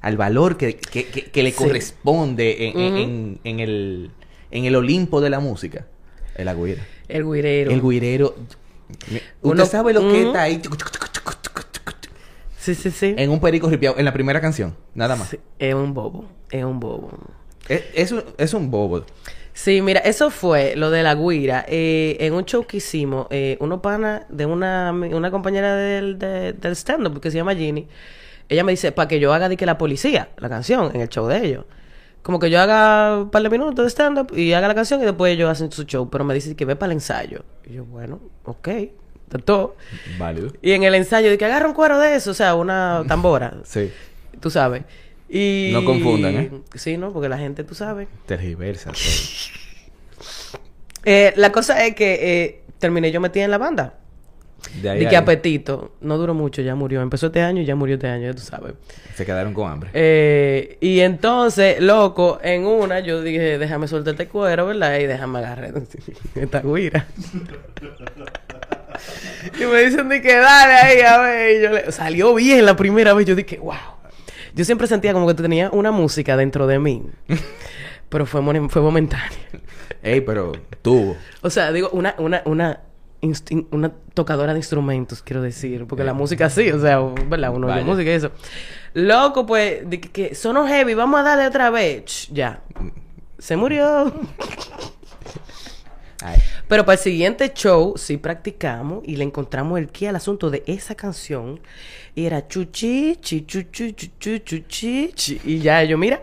[0.00, 1.56] al valor que, que, que, le Sí.
[1.56, 3.02] corresponde en, en- Ujú.
[3.02, 4.10] en, en el,
[4.50, 5.86] en el Olimpo de la música.
[6.34, 6.82] Es la guira.
[7.08, 7.70] El guirero.
[7.70, 8.34] El guirero...
[8.88, 10.60] ¿Usted Uno- sabe lo que está ahí?
[12.58, 13.14] Sí, sí, sí.
[13.16, 13.96] En un perico ripiado.
[13.98, 14.76] En la primera canción.
[14.94, 15.28] Nada más.
[15.30, 16.26] Sí, Es un bobo.
[16.50, 17.10] Es un bobo.
[17.68, 19.04] Es, es un, es un bobo.
[19.54, 21.64] Sí, mira, eso fue lo de la guira.
[21.68, 26.54] Eh, en un show que hicimos, eh, uno pana de una, una compañera del, de-
[26.54, 27.86] del stand-up que se llama Ginny,
[28.48, 31.08] ella me dice, para que yo haga de que la policía, la canción, en el
[31.08, 31.64] show de ellos.
[32.22, 35.04] Como que yo haga un par de minutos de stand-up y haga la canción y
[35.04, 36.08] después ellos hacen su show.
[36.08, 37.44] Pero me dice que ve para el ensayo.
[37.68, 38.68] Y yo, bueno, ok,
[39.44, 39.76] todo.
[40.18, 40.48] Válido.
[40.62, 43.54] Y en el ensayo, de que agarra un cuero de eso, o sea, una tambora,
[43.64, 43.90] Sí.
[44.40, 44.84] tú sabes.
[45.34, 45.70] Y...
[45.72, 46.50] No confundan, ¿eh?
[46.74, 47.10] Sí, ¿no?
[47.10, 48.06] Porque la gente, tú sabes.
[48.26, 48.92] Tergiversa.
[51.04, 53.94] Eh, la cosa es que eh, terminé yo metida en la banda.
[54.82, 55.92] De ahí De que ahí apetito.
[56.02, 57.00] No duró mucho, ya murió.
[57.00, 58.74] Empezó este año y ya murió este año, ya tú sabes.
[59.16, 59.88] se quedaron con hambre.
[59.94, 64.98] Eh, y entonces, loco, en una yo dije, déjame soltar este cuero, ¿verdad?
[65.00, 65.72] Y déjame agarrar
[66.34, 67.06] esta guira.
[69.60, 71.56] y me dicen de que dale ahí, a ver.
[71.56, 73.26] Y yo le- Salió bien la primera vez.
[73.26, 73.74] Yo dije, wow.
[74.54, 77.02] Yo siempre sentía como que tenía una música dentro de mí.
[78.08, 79.30] pero fue, mon- fue momentánea.
[80.02, 81.16] Ey, pero tuvo.
[81.40, 85.86] O sea, digo, una, una, una, tocadora de instrumentos, quiero decir.
[85.86, 87.54] Porque la música sí, o sea, ¿verdad?
[87.54, 88.30] Uno oye música y eso.
[88.94, 92.04] Loco, pues, de que, que sonó heavy, vamos a darle otra vez.
[92.04, 92.60] Ch, ya.
[93.38, 94.12] Se murió.
[96.24, 96.38] Ay,
[96.68, 100.62] Pero para el siguiente show sí practicamos y le encontramos el qué al asunto de
[100.66, 101.60] esa canción.
[102.14, 105.40] Y era chuchi, chi, chuchi, chuchi, chuchi, chi.
[105.44, 106.22] Y ya yo, mira,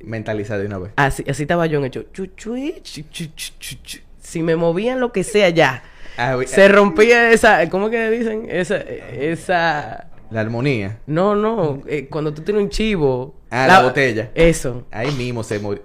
[0.00, 0.92] mentaliza de una vez.
[0.96, 2.04] así, así estaba yo en el show.
[2.12, 3.98] Chuchi, chi, chu, chu, chu, chu.
[4.20, 5.82] Si me movían lo que sea ya.
[6.16, 8.46] Ah, Se rompía esa, ¿cómo que dicen?
[8.50, 10.98] Esa, esa, La armonía.
[11.06, 13.34] no, no, eh, cuando tú tienes un chivo.
[13.50, 14.30] Ah, la botella.
[14.34, 14.86] Eso.
[14.90, 15.82] Ahí mismo se murió.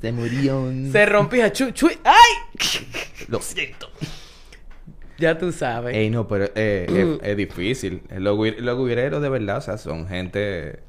[0.00, 0.72] Se murió.
[0.92, 2.32] Se rompía, chu, chu, ¡ay!
[3.28, 3.90] Lo siento.
[5.18, 5.96] Ya tú sabes.
[5.96, 8.02] Ey, no, pero eh, es, es difícil.
[8.16, 10.80] Los, los guireros de verdad, o sea, son gente...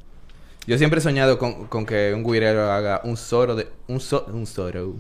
[0.68, 3.68] Yo siempre he soñado con, con que un guirero haga un solo de...
[3.88, 4.96] Un, so- un solo...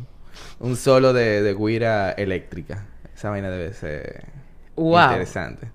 [0.60, 2.86] Un solo de, de guira eléctrica.
[3.15, 4.24] Esa vaina debe ser...
[4.76, 5.10] Wow.
[5.12, 5.68] Interesante.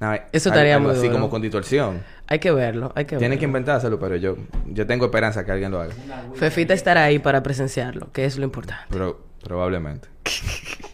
[0.00, 1.12] No, Eso estaría muy así duro.
[1.14, 2.02] como con distorsión.
[2.26, 3.58] Hay que verlo, hay que Tienen que verlo.
[3.58, 4.36] inventárselo, pero yo...
[4.66, 5.94] Yo tengo esperanza que alguien lo haga.
[6.34, 8.84] Fefita estará ahí para presenciarlo, que es lo importante.
[8.90, 10.08] Pero probablemente.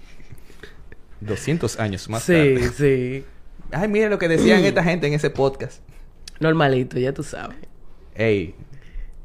[1.21, 2.71] 200 años más sí, tarde.
[2.77, 3.25] sí.
[3.73, 5.81] Ay, mira lo que decían esta gente en ese podcast.
[6.39, 7.59] Normalito, ya tú sabes.
[8.15, 8.55] Ey,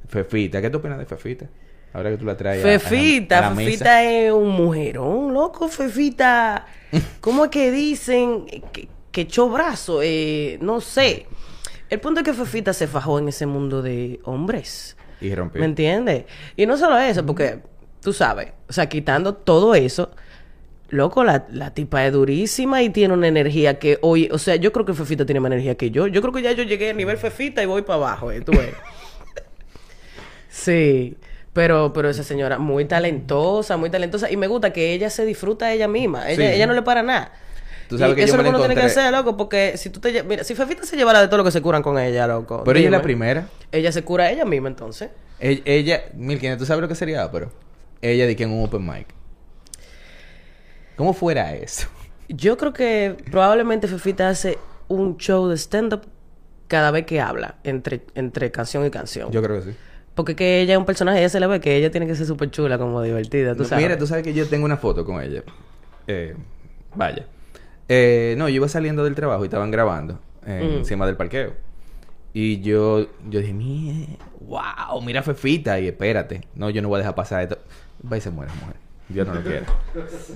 [0.08, 1.46] Fefita, ¿qué tú opinas de Fefita?
[1.94, 3.70] Ahora que tú la traes a- a la- Fefita, a la mesa.
[3.72, 6.66] Fefita es un mujerón, loco, Fefita.
[7.22, 10.02] ¿Cómo es que dicen que, que echó brazo?
[10.04, 11.26] Eh, no sé.
[11.90, 14.98] El punto es que Fefita se fajó en ese mundo de hombres.
[15.22, 15.60] Y rompió.
[15.62, 16.26] ¿Me entiendes?
[16.58, 17.60] Y no solo eso, porque
[18.02, 20.12] tú sabes, o sea, quitando todo eso,
[20.90, 24.72] loco, la, la tipa es durísima y tiene una energía que hoy, o sea, yo
[24.72, 26.08] creo que Fefita tiene más energía que yo.
[26.08, 28.42] Yo creo que ya yo llegué a nivel Fefita y voy para abajo, ¿eh?
[28.42, 28.74] Tú ves.
[30.50, 31.18] sí.
[31.54, 34.30] Pero, pero esa señora muy talentosa, muy talentosa.
[34.30, 36.30] Y me gusta que ella se disfruta ella misma.
[36.30, 36.56] Ella, Sí.
[36.56, 37.32] ella no le para nada.
[37.88, 39.78] Tú sabes Y que eso yo es lo que uno tiene que hacer, loco, porque
[39.78, 40.24] si tú te...
[40.24, 42.64] Mira, si Fefita se llevara de todo lo que se curan con ella, loco.
[42.66, 43.48] Pero ella es la primera.
[43.72, 45.12] Ella se cura a ella misma, entonces.
[45.40, 47.32] Ella, ella Milkin, ¿tú sabes lo que sería?
[47.32, 47.52] Pero
[48.02, 49.08] ella di que en un open mic.
[50.96, 51.88] ¿Cómo fuera eso?
[52.30, 56.02] Yo creo que probablemente Fefita hace un show de stand-up
[56.68, 59.32] cada vez que habla, entre, entre canción y canción.
[59.32, 59.78] Yo creo que sí.
[60.16, 62.26] Porque que ella es un personaje, ella se le ve que ella tiene que ser
[62.26, 63.84] súper chula, como divertida, tú No, sabes.
[63.84, 65.44] Mira, tú sabes que yo tengo una foto con ella.
[66.08, 66.36] Eh,
[66.96, 67.26] vaya.
[67.90, 70.78] Eh, no, yo iba saliendo del trabajo y estaban grabando eh, Mm.
[70.78, 71.54] encima del parqueo.
[72.34, 75.80] Y yo, yo dije, "Mie- wow, mira Fefita.
[75.80, 76.42] Y espérate.
[76.56, 77.58] No, yo no voy a dejar pasar esto.
[78.12, 78.76] Va y se muere, mujer.
[79.10, 79.66] Dios no lo quiere.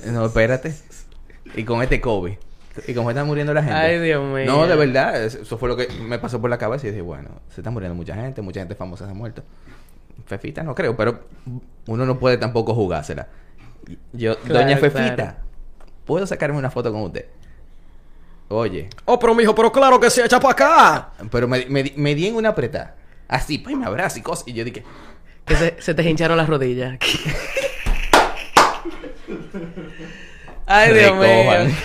[0.08, 0.74] No, espérate.
[1.56, 2.34] Y con este COVID.
[2.88, 3.76] Y como está muriendo la gente.
[3.76, 4.46] Ay, Dios mío.
[4.46, 5.22] No, de verdad.
[5.24, 6.88] es- Eso fue lo que me pasó por la cabeza.
[6.88, 8.42] Y dije, bueno, se está muriendo mucha gente.
[8.42, 9.44] Mucha gente famosa se ha muerto.
[10.28, 11.22] Fefita no creo, pero
[11.88, 13.28] uno no puede tampoco jugársela.
[14.14, 15.38] Yo, Claro, doña Fefita, claro.
[16.06, 17.26] ¿puedo sacarme una foto con usted?
[18.50, 21.10] Oye, Oh, pero mijo, pero claro que se echa para acá.
[21.32, 22.96] pero me, me, di- me di en una apretada.
[23.28, 24.48] Así, pues me abraza y cosas.
[24.48, 24.84] Y yo dije,
[25.46, 26.98] Que se, se te hincharon las rodillas.
[30.66, 31.76] Ay, Dios mío.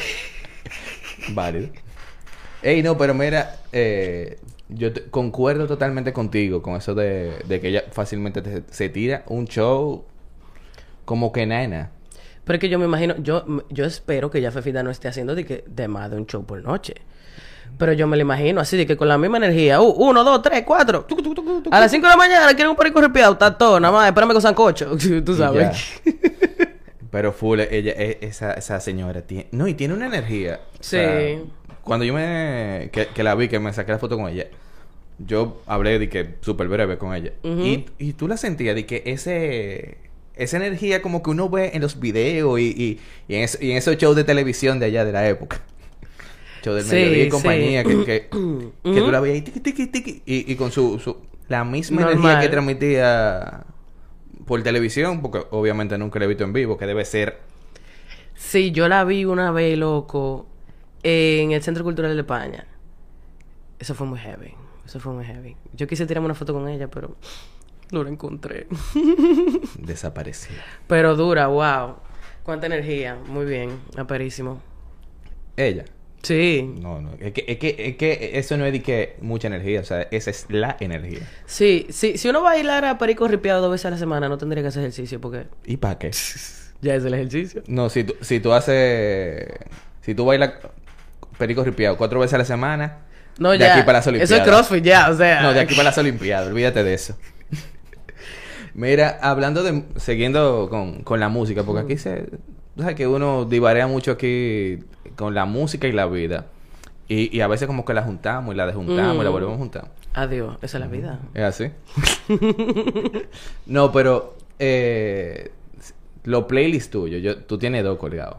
[1.30, 1.68] Válido.
[2.62, 7.68] Ey, no, pero mira, eh, yo te- concuerdo totalmente contigo con eso de, de que
[7.68, 10.04] ella fácilmente te- se tira un show
[11.04, 11.90] como que nena.
[12.44, 15.34] Pero es que yo me imagino, yo, yo espero que ya Fefita no esté haciendo
[15.34, 16.94] de, que, de más de un show por noche.
[17.78, 20.40] Pero yo me lo imagino así, de que con la misma energía, uh, uno, dos,
[20.42, 21.04] tres, cuatro.
[21.04, 21.74] tucu, tucu, tucu, tucu.
[21.76, 24.32] A las cinco de la mañana quieren un perico respiado, está todo, nada más, espérame
[24.32, 26.00] con sancocho, tú sabes.
[27.14, 29.46] Pero full, ella, esa, esa señora tiene...
[29.52, 30.58] No, y tiene una energía.
[30.72, 30.96] O Sí.
[30.96, 31.38] sea,
[31.84, 32.88] cuando yo me...
[32.92, 34.48] Que, que la vi, que me saqué la foto con ella.
[35.18, 37.30] Yo hablé de que súper breve con ella.
[37.44, 39.98] y, y tú la sentías de que ese...
[40.34, 43.70] Esa energía como que uno ve en los videos y, y, y en, es- y
[43.70, 45.60] en esos shows de televisión de allá de la época.
[46.64, 47.30] Show del Sí, mediodía y sí.
[47.30, 48.28] compañía que, que,
[48.82, 49.44] que tú la veías
[50.26, 51.18] y con su, su...
[51.46, 53.64] La misma energía que transmitía
[54.46, 57.40] por televisión, porque obviamente nunca la he visto en vivo, que debe ser
[58.34, 60.46] Sí, yo la vi una vez, loco,
[61.02, 62.66] en el Centro Cultural de España.
[63.78, 64.54] Eso fue muy heavy.
[64.84, 65.56] Eso fue muy heavy.
[65.72, 67.16] Yo quise tirarme una foto con ella, pero
[67.90, 68.66] no la encontré.
[69.78, 70.62] desaparecida.
[70.86, 71.96] Pero dura, wow.
[72.42, 73.16] Cuánta energía.
[73.26, 74.60] Muy bien, aperísimo.
[75.56, 75.84] Ella.
[76.24, 77.10] Sí, No, no.
[77.20, 80.08] Es que, es que, es que eso no es de que mucha energía, o sea,
[80.10, 81.20] esa es la energía.
[81.46, 82.18] sí, sí.
[82.18, 84.82] Si uno bailara a perico ripiado dos veces a la semana, no tendría que hacer
[84.82, 86.10] ejercicio porque ¿Y para qué?
[86.80, 87.62] ya es el ejercicio.
[87.66, 89.46] No, si tú, si tú haces.
[90.00, 90.52] Si tú bailas
[91.38, 92.98] perico ripiado cuatro veces a la semana.
[93.38, 93.74] No, de ya.
[93.74, 94.46] aquí para las Eso Olimpiadas.
[94.46, 95.42] es CrossFit ya, o sea.
[95.42, 97.18] No, de aquí para las Olimpiadas, olvídate de eso.
[98.74, 99.84] Mira, hablando de.
[99.96, 102.26] Siguiendo con, con la música, porque aquí se.
[102.76, 104.78] O sea, que uno divarea mucho aquí
[105.16, 106.46] con la música y la vida.
[107.06, 109.32] Y, y a veces como que la juntamos y la desjuntamos y la Mm.
[109.32, 109.88] volvemos a juntar.
[110.14, 111.18] Adiós, esa es la vida.
[111.34, 111.70] ¿Es así?
[113.66, 114.36] no, pero.
[114.58, 115.50] Eh,
[116.24, 118.36] los playlists tuyos, yo, tú tienes dos colgados.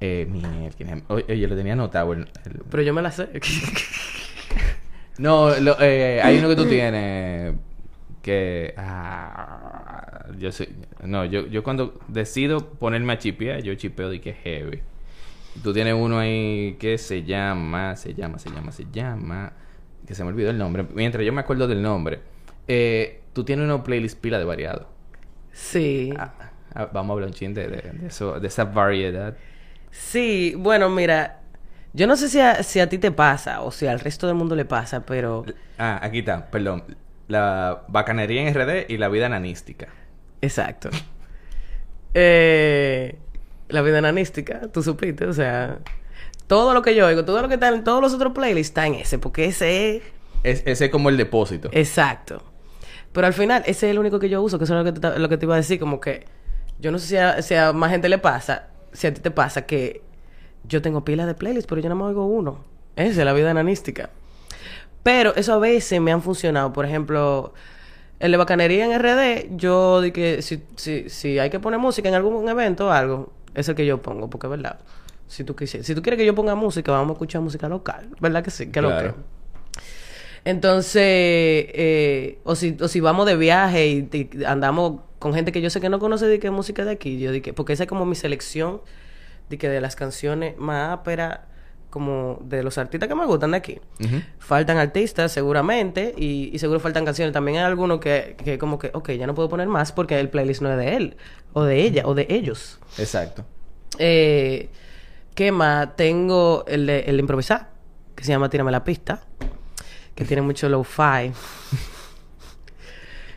[0.00, 2.12] Eh, mierda, oye, yo lo tenía anotado.
[2.14, 3.28] el- el- Pero yo me la sé.
[5.18, 7.54] no, lo- eh, hay uno que tú tienes
[8.22, 8.74] que...
[8.76, 10.70] ah, yo sé...
[11.02, 14.82] No, yo, yo cuando decido ponerme a chipear, yo chipeo de que es heavy.
[15.62, 19.52] Tú tienes uno ahí que se llama, se llama, se llama, se llama...
[20.06, 20.86] Que se me olvidó el nombre.
[20.94, 22.20] Mientras yo me acuerdo del nombre.
[22.66, 24.88] Eh, tú tienes una playlist pila de variado.
[25.52, 26.12] sí.
[26.16, 26.32] Ah,
[26.74, 29.36] ah, vamos a hablar un chin de, de, de eso, de esa variedad.
[29.90, 31.40] Sí, bueno, mira.
[31.92, 34.36] Yo no sé si a, si a ti te pasa o si al resto del
[34.36, 35.44] mundo le pasa, pero...
[35.78, 36.84] Ah, aquí está, perdón.
[37.28, 39.88] La bacanería en RD y la vida nanística.
[40.40, 40.90] Exacto.
[42.14, 43.16] Eh,
[43.68, 45.78] la vida nanística, tú supiste, o sea...
[46.46, 48.86] Todo lo que yo oigo, todo lo que está en todos los otros playlists está
[48.86, 50.02] en ese, porque ese es...
[50.44, 51.68] Es, ese es como el depósito.
[51.72, 52.42] Exacto.
[53.12, 54.98] Pero al final, ese es el único que yo uso, que eso es lo que
[54.98, 56.24] te, lo que te iba a decir, como que
[56.78, 59.30] yo no sé si a, si a más gente le pasa, si a ti te
[59.30, 60.02] pasa que
[60.64, 62.64] yo tengo pilas de playlists, pero yo no me oigo uno.
[62.96, 64.10] Esa es la vida enanística.
[65.02, 66.72] Pero eso a veces me han funcionado.
[66.72, 67.54] Por ejemplo,
[68.20, 72.08] en la bacanería en RD, yo di que si, si, si hay que poner música
[72.08, 74.78] en algún evento o algo, es el que yo pongo, porque es verdad.
[75.28, 78.08] Si tú, quisieras, si tú quieres que yo ponga música, vamos a escuchar música local.
[78.20, 78.70] ¿Verdad que sí?
[78.70, 79.14] Que lo Claro.
[79.14, 79.20] que.
[80.44, 85.60] Entonces, eh, o, si, o si vamos de viaje y, y andamos con gente que
[85.60, 87.88] yo sé que no conoce de qué música de aquí, yo dije, porque esa es
[87.88, 88.80] como mi selección
[89.50, 91.40] de que de las canciones más áperas,
[91.90, 93.80] como de los artistas que me gustan de aquí.
[94.38, 97.32] Faltan artistas, seguramente, y, y seguro faltan canciones.
[97.32, 100.28] También hay algunos que, que como que, ok, ya no puedo poner más porque el
[100.28, 101.16] playlist no es de él,
[101.54, 102.78] o de ella, o de ellos.
[102.98, 103.44] Exacto.
[103.98, 104.68] Eh,
[105.34, 105.96] ¿Qué más?
[105.96, 107.70] Tengo el de, el improvisar,
[108.14, 109.22] que se llama Tírame la pista,
[110.14, 111.32] que tiene mucho lo-fi.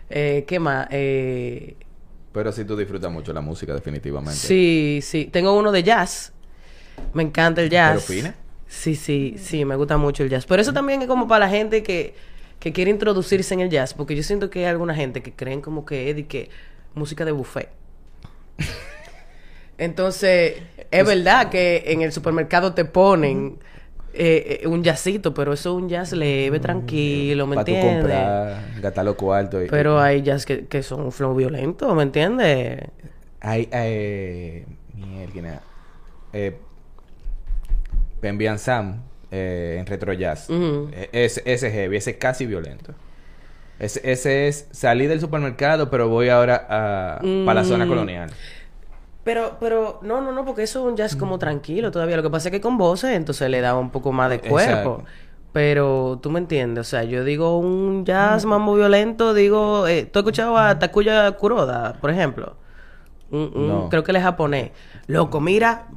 [0.10, 0.88] eh, ¿Qué más?
[0.92, 1.76] Eh,
[2.34, 4.38] Pero sí tú disfrutas mucho la música, definitivamente.
[4.40, 5.30] sí, sí.
[5.32, 6.34] Tengo uno de jazz.
[7.14, 8.06] Me encanta el jazz.
[8.08, 8.36] ¿Pero fina?
[8.72, 10.46] Sí, sí, sí, me gusta mucho el jazz.
[10.46, 12.16] Pero eso también es como para la gente que,
[12.60, 15.60] que quiere introducirse en el jazz, porque yo siento que hay alguna gente que creen
[15.62, 16.50] como que es de que
[16.96, 17.70] música de buffet.
[19.78, 20.56] Entonces,
[20.90, 23.58] es verdad que en el supermercado te ponen
[24.14, 28.02] eh, eh, un jazzito, pero eso es un jazz leve, tranquilo, ¿me Para tú entiendes?
[28.06, 29.66] comprar, gastar los cuartos.
[29.66, 32.80] y- Pero hay jazz que, que son un flow violento, ¿me entiendes?
[33.42, 33.68] Hay...
[33.72, 35.62] Eh, mierda.
[36.34, 36.62] Eh,
[38.22, 40.48] Pembian Sam eh, en Retro Jazz.
[40.50, 42.94] Eh, ese, ese es heavy, ese es casi violento.
[43.80, 47.90] Ese, ese es salir del supermercado, pero voy ahora a, para la zona Mm.
[47.90, 48.30] colonial.
[49.24, 52.18] Pero, pero, no, no, no, porque eso es un jazz como tranquilo todavía.
[52.18, 54.60] Lo que pasa es que con voces, entonces le da un poco más de cuerpo.
[55.02, 55.04] Exacto.
[55.54, 60.20] Pero tú me entiendes, o sea, yo digo un jazz mambo violento, digo, eh, ¿tú
[60.20, 62.56] has escuchado a Takuya Kuroda, por ejemplo?
[63.32, 63.90] Un- un- No.
[63.90, 64.72] Creo que él es japonés.
[65.08, 65.88] Loco, mira.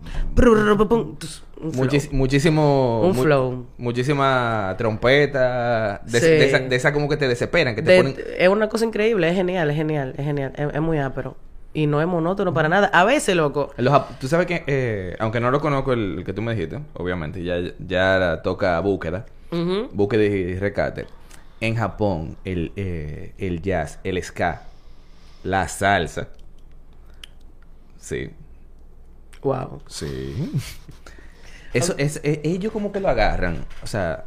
[1.60, 3.00] Muchis- muchísimo...
[3.02, 3.66] Un mu- flow.
[3.78, 6.00] Muchísima trompeta.
[6.04, 6.26] De, Sí.
[6.26, 8.16] de esa, de esa como que te desesperan, que te De- ponen...
[8.38, 10.52] Es una cosa increíble, es genial, es genial, es genial.
[10.56, 11.36] Es, es muy ápero.
[11.72, 12.86] Y no es monótono para nada.
[12.92, 13.72] A veces, loco.
[13.78, 16.78] Los tú sabes que, eh, aunque no lo conozco el, el que tú me dijiste,
[16.94, 19.88] obviamente, ya, ya toca búsqueda, Ujú.
[19.92, 21.06] búsqueda y rescate.
[21.60, 24.62] En Japón, el, eh, el jazz, el ska,
[25.42, 26.28] la salsa.
[28.04, 28.30] Sí,
[29.42, 29.80] Wow.
[29.88, 30.52] sí.
[31.72, 34.26] Eso es, eh, ellos como que lo agarran, o sea,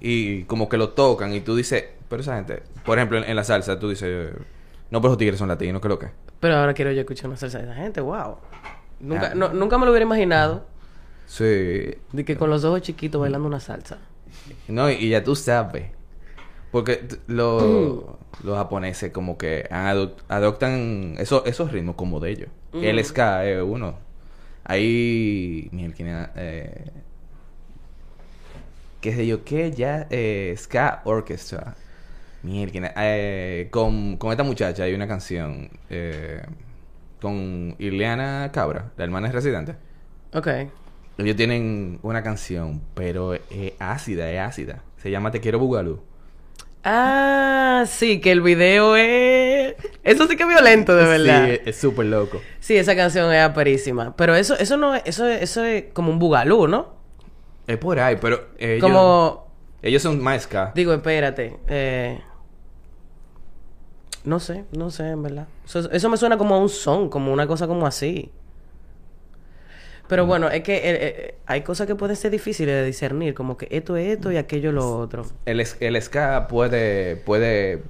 [0.00, 3.36] y como que lo tocan y tú dices, pero esa gente, por ejemplo, en, en
[3.36, 4.32] la salsa, tú dices,
[4.90, 6.06] no, pero esos tigres son latinos, ¿qué es lo que?
[6.06, 6.12] es?".
[6.40, 8.38] Pero ahora quiero yo escuchar una salsa de esa gente, wow.
[8.98, 9.34] Nunca, Ah.
[9.36, 10.66] no- nunca me lo hubiera imaginado.
[11.26, 11.44] Sí,
[12.12, 13.98] De que con los ojos chiquitos bailando una salsa.
[14.68, 15.90] No, y y ya tú sabes.
[16.72, 22.30] Porque t- lo- los japoneses como que han ado- adoptan esos, esos ritmos como de
[22.30, 22.48] ellos.
[22.72, 23.94] El ska es uno.
[24.64, 25.70] Ahí...
[25.70, 26.84] Eh,
[29.00, 29.44] ¿Qué sé yo?
[29.44, 29.70] ¿Qué?
[29.72, 30.06] Ya...
[30.10, 31.76] Eh, ska Orchestra.
[32.42, 35.70] Mierda, eh, con, con esta muchacha hay una canción...
[35.90, 36.42] eh,
[37.20, 39.76] con Ileana Cabra, la hermana es residente.
[40.34, 40.48] Ok.
[41.18, 43.42] Ellos tienen una canción, pero es
[43.78, 44.82] ácida, es ácida.
[44.96, 46.00] Se llama Te quiero Bugalú.
[46.84, 49.74] Ah, sí, que el video es...
[50.02, 51.46] Eso sí que es violento, de verdad.
[51.48, 52.40] Sí, es súper loco.
[52.60, 54.16] Sí, esa canción es aperísima.
[54.16, 55.02] Pero eso, eso no es...
[55.04, 56.94] Eso, es- eso es como un bugalú, ¿no?
[57.66, 58.82] Es por ahí, pero ellos...
[58.82, 59.46] Como...
[59.80, 60.72] Ellos son más ska.
[60.74, 61.56] Digo, espérate.
[61.68, 62.20] Eh...
[64.24, 65.48] No sé, no sé, en verdad.
[65.64, 68.30] Eso, eso me suena como a un son, como una cosa como así.
[70.08, 73.56] Pero bueno, es que eh, eh, hay cosas que pueden ser difíciles de discernir, como
[73.56, 75.24] que esto es esto y aquello lo otro.
[75.46, 77.82] El, el ska puede, puede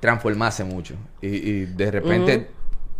[0.00, 0.94] transformarse mucho.
[1.20, 2.46] Y, y de repente Ujú.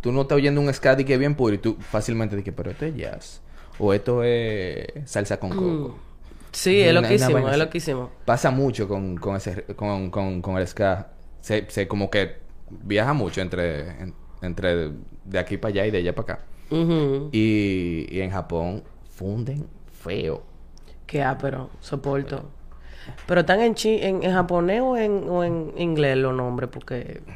[0.01, 2.71] tú no estás oyendo un ska de que bien puro y tú fácilmente dices, pero
[2.71, 3.41] esto es jazz.
[3.79, 5.99] O esto es salsa con coco.
[6.53, 8.11] Sí, es loquísimo, es loquísimo.
[8.25, 11.09] Pasa mucho con, con ese con, con, con el ska.
[11.43, 12.37] Se, se como que
[12.71, 14.91] viaja mucho entre, en- entre
[15.25, 16.45] de aquí para allá y de allá para acá.
[16.71, 18.83] Y, y en Japón
[19.15, 19.67] funden
[20.03, 20.43] feo.
[21.07, 22.49] Qué ápero, soporto.
[23.27, 27.23] Pero están en, chi en, en japonés o en, o en inglés los nombres, porque...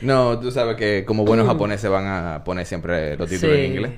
[0.00, 3.92] No, tú sabes que como buenos japoneses van a poner siempre los títulos en inglés.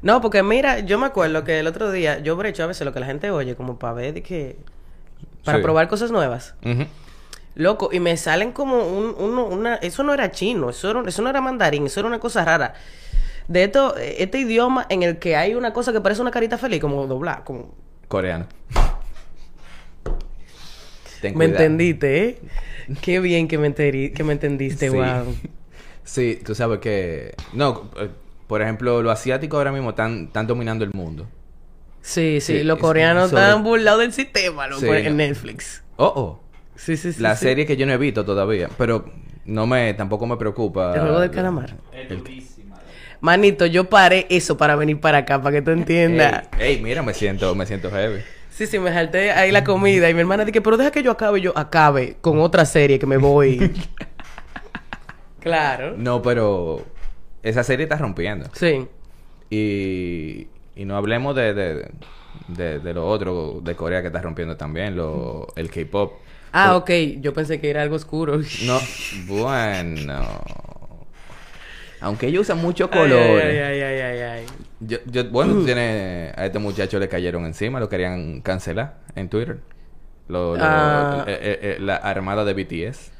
[0.00, 2.94] No, porque mira, yo me acuerdo que el otro día yo brecho a veces lo
[2.94, 4.56] que la gente oye, como para ver de que...
[5.44, 5.62] Para Sí.
[5.62, 6.54] probar cosas nuevas.
[7.54, 9.74] Loco, y me salen como un, uno, una...
[9.76, 12.72] Eso no era chino, eso, era- eso no era mandarín, eso era una cosa rara.
[13.48, 16.80] De esto, este idioma en el que hay una cosa que parece una carita feliz,
[16.80, 17.74] como doblar, como...
[18.08, 18.46] Coreano.
[21.20, 21.64] Ten Me cuidado.
[21.64, 22.38] entendiste, ¿eh?
[23.00, 24.96] Qué bien que me, enteri- que me entendiste, Sí.
[24.96, 25.34] wow.
[26.04, 27.34] Sí, tú sabes que...
[27.52, 28.08] No, eh,
[28.46, 31.26] por ejemplo, los asiáticos ahora mismo están, están dominando el mundo.
[32.00, 35.10] Sí, sí, Sí, los coreanos sobre- están burlados del sistema, loco, Sí, en no.
[35.16, 35.82] Netflix.
[35.96, 36.40] Oh, oh.
[36.76, 37.20] Sí, sí, sí.
[37.20, 37.46] La sí.
[37.46, 39.10] serie que yo no he visto todavía, pero
[39.46, 40.94] no me tampoco me preocupa.
[40.94, 41.74] El juego del calamar.
[41.92, 42.55] El- durísima.
[43.20, 46.48] Manito, yo paré eso para venir para acá, para que tú entiendas.
[46.58, 48.20] Ey, ey, mira, me siento, me siento heavy.
[48.50, 51.10] Sí, sí, me salté ahí la comida y mi hermana dije, pero deja que yo
[51.10, 51.40] acabe.
[51.40, 53.70] Y yo, acabe con otra serie que me voy.
[55.40, 55.94] claro.
[55.98, 56.82] No, pero
[57.42, 58.48] esa serie está rompiendo.
[58.54, 58.86] Sí.
[59.50, 61.90] Y, y no hablemos de, de,
[62.48, 66.14] de, de lo otro de Corea que está rompiendo también, lo, el K-pop.
[66.52, 66.90] Ah, ok.
[67.20, 68.38] Yo pensé que era algo oscuro.
[68.64, 68.80] No,
[69.26, 70.85] bueno.
[72.00, 73.44] Aunque ellos usan muchos Ay, colores.
[73.44, 74.46] Ay, ay, ay, ay, ay.
[74.80, 79.28] Yo, yo, bueno, tú tienes, a este muchacho le cayeron encima, lo querían cancelar en
[79.28, 79.58] Twitter.
[80.28, 81.24] Lo, lo- Ah.
[81.26, 83.12] eh, eh, eh, la armada de BTS.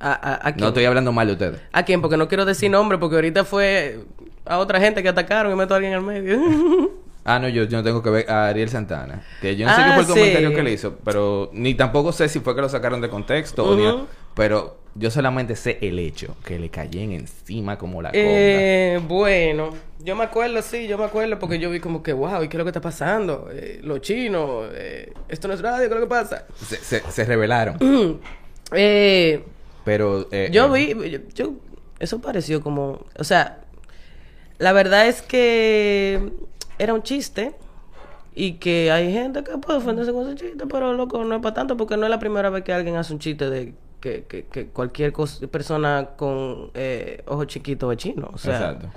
[0.00, 0.56] ¿A, a, a quién?
[0.62, 1.60] No estoy hablando mal de ustedes.
[1.72, 2.00] ¿A quién?
[2.02, 4.00] Porque no quiero decir nombre, porque ahorita fue
[4.44, 6.38] a otra gente que atacaron y meto a alguien al medio.
[7.28, 9.20] Ah, no, yo, yo no tengo que ver a Ariel Santana.
[9.40, 10.12] Que yo no sé Ah, qué fue el sí.
[10.12, 13.64] comentario que le hizo, pero ni tampoco sé si fue que lo sacaron de contexto
[13.64, 14.06] o ni-.
[14.36, 19.70] Pero yo solamente sé el hecho, que le cayen encima como la Eh, bueno,
[20.04, 22.56] yo me acuerdo, sí, yo me acuerdo porque yo vi como que, wow, ¿y qué
[22.56, 23.48] es lo que está pasando?
[23.52, 26.44] Eh, los chinos, eh, esto no es radio, ¿qué es lo que pasa?
[26.56, 27.76] Se, se, se revelaron.
[28.72, 29.44] Eh,
[29.84, 30.26] pero...
[30.32, 31.52] eh, yo vi, yo, yo-
[32.00, 33.60] eso pareció como, o sea,
[34.58, 36.32] la verdad es que
[36.78, 37.54] era un chiste
[38.34, 41.54] y que hay gente que puede ofenderse con ese chiste, pero loco, no es para
[41.54, 44.44] tanto porque no es la primera vez que alguien hace un chiste de que, que,
[44.44, 45.12] que cualquier
[45.50, 48.54] persona con eh, ojos chiquitos es chino, o sea...
[48.54, 48.88] Exacto.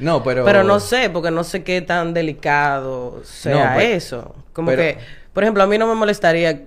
[0.00, 0.44] No, pero...
[0.44, 4.34] Pero no sé, porque no sé qué tan delicado sea No, pero- eso.
[4.52, 4.98] Como pero- que,
[5.32, 6.66] por ejemplo, a mí no me molestaría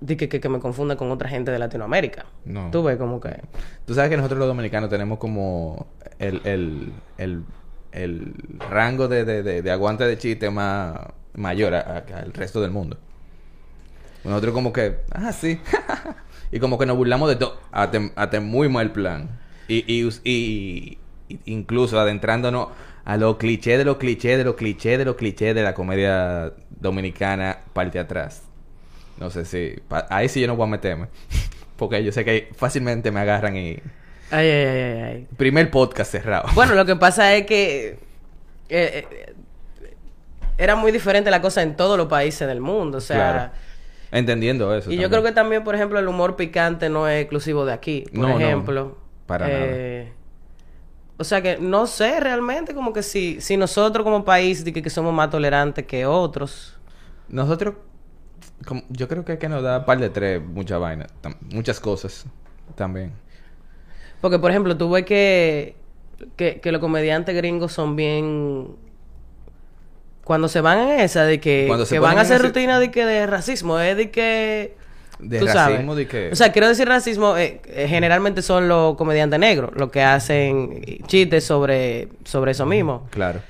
[0.00, 2.26] de que, que, que me confunda con otra gente de Latinoamérica.
[2.44, 2.70] No.
[2.70, 3.40] Tú ves como que...
[3.84, 5.86] Tú sabes que nosotros los dominicanos tenemos como
[6.18, 7.42] el, el, el
[7.92, 8.32] el
[8.70, 10.98] rango de, de, de, de aguante de chiste más
[11.34, 12.96] mayor al resto del mundo.
[14.24, 15.60] Nosotros como que, ah, sí.
[16.52, 17.58] y como que nos burlamos de todo.
[17.72, 19.40] Hasta, muy mal plan.
[19.68, 20.98] Y, y, y-
[21.28, 22.68] y- incluso adentrándonos
[23.04, 26.52] a los clichés de los clichés de los clichés de los clichés de la comedia
[26.70, 28.42] dominicana parte atrás.
[29.18, 29.74] No sé si...
[30.10, 31.08] ahí sí yo no voy a meterme.
[31.76, 33.78] Porque yo sé que fácilmente me agarran y...
[34.30, 35.28] Ay, ay, ay, ay, ay.
[35.36, 36.48] Primer podcast cerrado.
[36.54, 37.98] Bueno, lo que pasa es que
[38.68, 39.34] eh, eh,
[40.58, 42.98] era muy diferente la cosa en todos los países del mundo.
[42.98, 43.52] O sea, Claro.
[44.12, 44.90] Entendiendo eso.
[44.92, 48.04] y yo creo que también, por ejemplo, el humor picante no es exclusivo de aquí.
[48.14, 48.98] Por No, no, ejemplo.
[49.26, 50.12] para Eh,
[51.16, 54.90] O sea que no sé realmente como que si, si nosotros como país que, que
[54.90, 56.78] somos más tolerantes que otros.
[57.28, 57.74] Nosotros,
[58.66, 61.06] como- yo creo que, que nos da par de tres, mucha vaina,
[61.50, 62.26] muchas cosas
[62.74, 63.12] también.
[64.20, 65.74] Porque, por ejemplo, tú ves que,
[66.36, 68.76] que, que los comediantes gringos son bien...
[70.24, 72.78] Cuando se van en esa de que, Cuando se que van a hacer ese- rutina
[72.78, 74.76] de que de racismo, es de que...
[75.18, 75.96] De tú racismo, sabes.
[75.96, 76.30] de que...
[76.32, 80.80] O sea, quiero decir racismo, eh, eh, generalmente son los comediantes negros los que hacen
[81.06, 83.06] chistes sobre, sobre eso mismo.
[83.10, 83.40] Claro.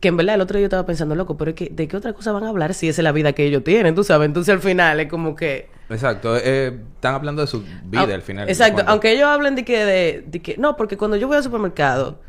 [0.00, 1.96] Que en verdad el otro día yo estaba pensando, loco, pero es que ¿de qué
[1.96, 3.94] otra cosa van a hablar si esa es la vida que ellos tienen?
[3.94, 5.68] Tú sabes, entonces al final es como que...
[5.88, 6.36] Exacto.
[6.36, 8.48] eh, están hablando de su vida al final.
[8.48, 10.56] Exacto, aunque ellos hablen de que, de, de que...
[10.58, 12.20] No, porque cuando yo voy al supermercado...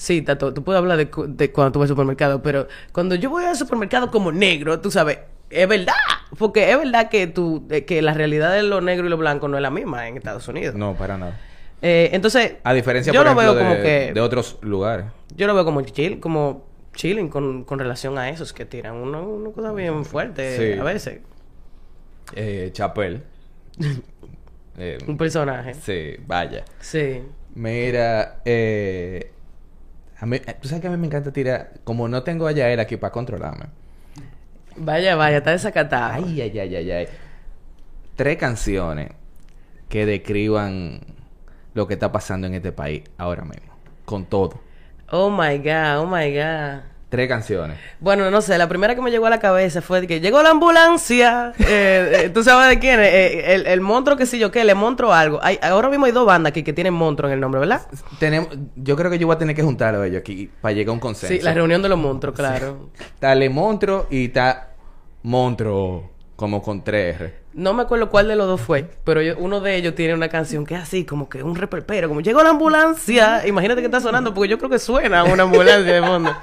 [0.00, 3.16] Sí, Tato, tú puedes hablar de, cu- de cuando tú vas al supermercado, pero cuando
[3.16, 5.18] yo voy al supermercado como negro, tú sabes,
[5.50, 5.94] es verdad.
[6.38, 9.48] Porque es verdad que, tú, eh, que la realidad de lo negro y lo blanco
[9.48, 10.76] no es la misma en Estados Unidos.
[10.76, 11.40] No, para nada.
[11.82, 14.12] Eh, entonces, A diferencia, yo por lo veo como de, que...
[14.14, 15.06] de otros lugares.
[15.36, 19.18] Yo lo veo como chill, como chilling con, con relación a esos que tiran una,
[19.20, 20.78] una cosa bien fuerte Sí.
[20.78, 21.20] a veces.
[22.36, 23.22] Eh, Chapel.
[24.78, 25.74] Eh, Un personaje.
[25.74, 26.64] sí, vaya.
[26.80, 27.22] Sí.
[27.54, 29.32] Mira, eh,
[30.20, 32.52] a mí, eh, tú sabes que a mí me encanta tirar, como no tengo a
[32.52, 33.66] Yael aquí para controlarme.
[34.76, 36.14] Vaya, vaya, está desacatado.
[36.14, 37.08] Ay, ay, ay, ay, ay.
[38.16, 39.10] Tres canciones
[39.88, 41.00] que describan
[41.74, 43.72] lo que está pasando en este país ahora mismo.
[44.04, 44.60] Con todo.
[45.10, 46.82] Oh my God, oh my God.
[47.08, 47.78] Tres canciones.
[48.00, 50.42] Bueno, no sé, la primera que me llegó a la cabeza fue de que llegó
[50.42, 51.52] la ambulancia.
[51.60, 53.00] Eh, eh, ¿Tú sabes de quién?
[53.00, 55.38] Eh, el, el monstruo que sí yo qué, le monstruo algo.
[55.42, 57.82] Hay, ahora mismo hay dos bandas aquí que tienen monstruo en el nombre, ¿verdad?
[58.18, 60.90] Tenemos, yo creo que yo voy a tener que juntarlo a ellos aquí para llegar
[60.90, 61.34] a un consenso.
[61.34, 62.90] Sí, la reunión de los monstruos, claro.
[63.14, 64.70] Está Le Montro y está
[65.22, 67.34] Montro, como con tres R.
[67.54, 70.28] No me acuerdo cuál de los dos fue, pero yo- uno de ellos tiene una
[70.28, 73.46] canción que es así, como que un reperpero, como llegó la ambulancia.
[73.46, 76.30] Imagínate que está sonando, porque yo creo que suena una ambulancia de fondo.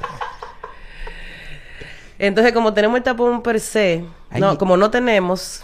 [2.20, 4.04] Entonces, como tenemos el tapón per se,
[4.38, 5.64] no, como no tenemos,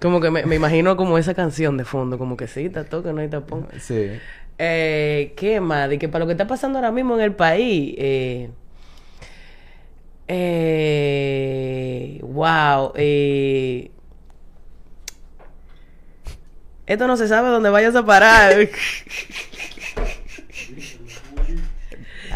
[0.00, 3.02] como que me, me imagino como esa canción de fondo, como que sí, está todo,
[3.02, 3.66] que no hay tapón.
[3.80, 4.10] Sí.
[4.58, 5.88] Eh, ¿Qué más?
[5.88, 7.94] De que para lo que está pasando ahora mismo en el país.
[7.98, 8.50] Eh,
[10.28, 12.92] eh, wow.
[12.96, 13.90] eh,
[16.86, 18.54] esto no se sabe dónde vayas a parar.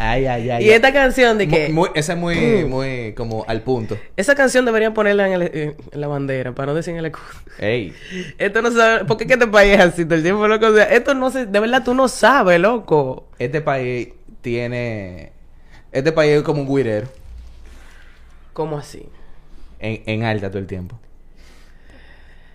[0.05, 0.65] Ay, ay, ay.
[0.65, 1.69] y esta canción de que...
[1.69, 3.97] Muy, esa es muy, muy como al punto.
[4.17, 7.05] Esa canción deberían ponerla en, el- en- en la bandera, para no decir en el
[7.05, 7.25] escudo.
[7.59, 7.93] Ey.
[8.37, 9.05] Esto no sabe...
[9.05, 10.67] ¿Por qué que este país es así todo el tiempo, loco?
[10.67, 11.45] O sea, esto no se...
[11.45, 13.27] De verdad, tú no sabes, loco.
[13.39, 14.09] Este país
[14.41, 15.31] tiene.
[15.91, 17.07] Este país es como un guirero.
[18.53, 19.07] ¿Cómo así?
[19.79, 20.99] En, en alta todo el tiempo.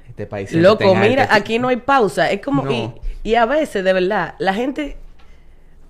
[0.09, 1.01] Este país Loco, alta.
[1.09, 2.31] mira, aquí no hay pausa.
[2.31, 2.65] Es como...
[2.65, 2.73] No.
[2.73, 4.97] Y, y a veces, de verdad, la gente...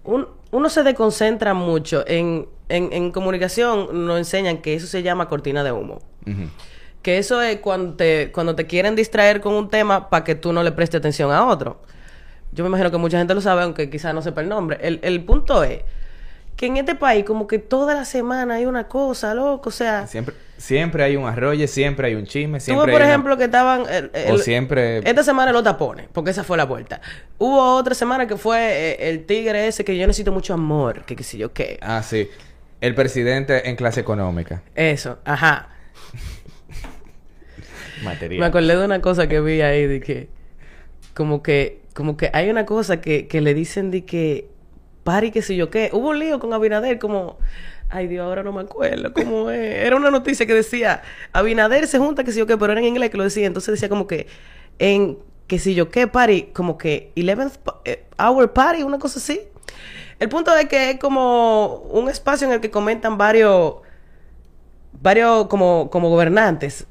[0.05, 2.05] un- uno se desconcentra mucho.
[2.07, 6.01] En, en, en comunicación nos enseñan que eso se llama cortina de humo.
[7.03, 10.53] Que eso es cuando te, cuando te quieren distraer con un tema para que tú
[10.53, 11.81] no le prestes atención a otro.
[12.53, 14.79] Yo me imagino que mucha gente lo sabe, aunque quizás no sepa el nombre.
[14.83, 15.83] El, el punto es
[16.57, 19.69] que en este país como que toda la semana hay una cosa, loco.
[19.69, 23.07] O sea, Siempre, siempre hay un arroyo, siempre hay un chisme, Tuve, siempre por hay
[23.07, 23.83] una- ejemplo, que estaban...
[23.91, 24.99] el- O el- siempre...
[24.99, 27.01] Esta semana los tapones, porque esa fue la vuelta.
[27.39, 31.17] Hubo otra semana que fue eh, el tigre ese que yo necesito mucho amor, que
[31.17, 31.79] qué sé yo qué.
[31.81, 32.29] Ah, sí.
[32.81, 34.63] El presidente en clase económica.
[34.75, 35.71] Eso, ajá.
[38.05, 38.41] Material.
[38.41, 40.29] Me acordé de una cosa que vi ahí, de que...
[41.15, 41.81] Como que...
[41.95, 44.49] Como que hay una cosa que, que le dicen de que...
[45.03, 45.91] Pari, qué sé yo qué.
[45.93, 47.39] Hubo un lío con Abinader, como...
[47.91, 49.77] Ay, Dios, ahora no me acuerdo cómo es.
[49.87, 51.03] Era una noticia que decía...
[51.33, 53.47] Abinader se junta, qué sé yo qué, pero era en inglés que lo decía.
[53.47, 54.27] Entonces decía como que...
[54.79, 55.19] En...
[55.47, 56.51] qué sé yo qué, party.
[56.53, 57.13] Como que...
[57.17, 59.41] 11th pa- eh, hour party, una cosa así.
[60.19, 61.77] El punto es que es como...
[61.91, 63.77] Un espacio en el que comentan varios...
[65.01, 66.87] Varios como, como gobernantes.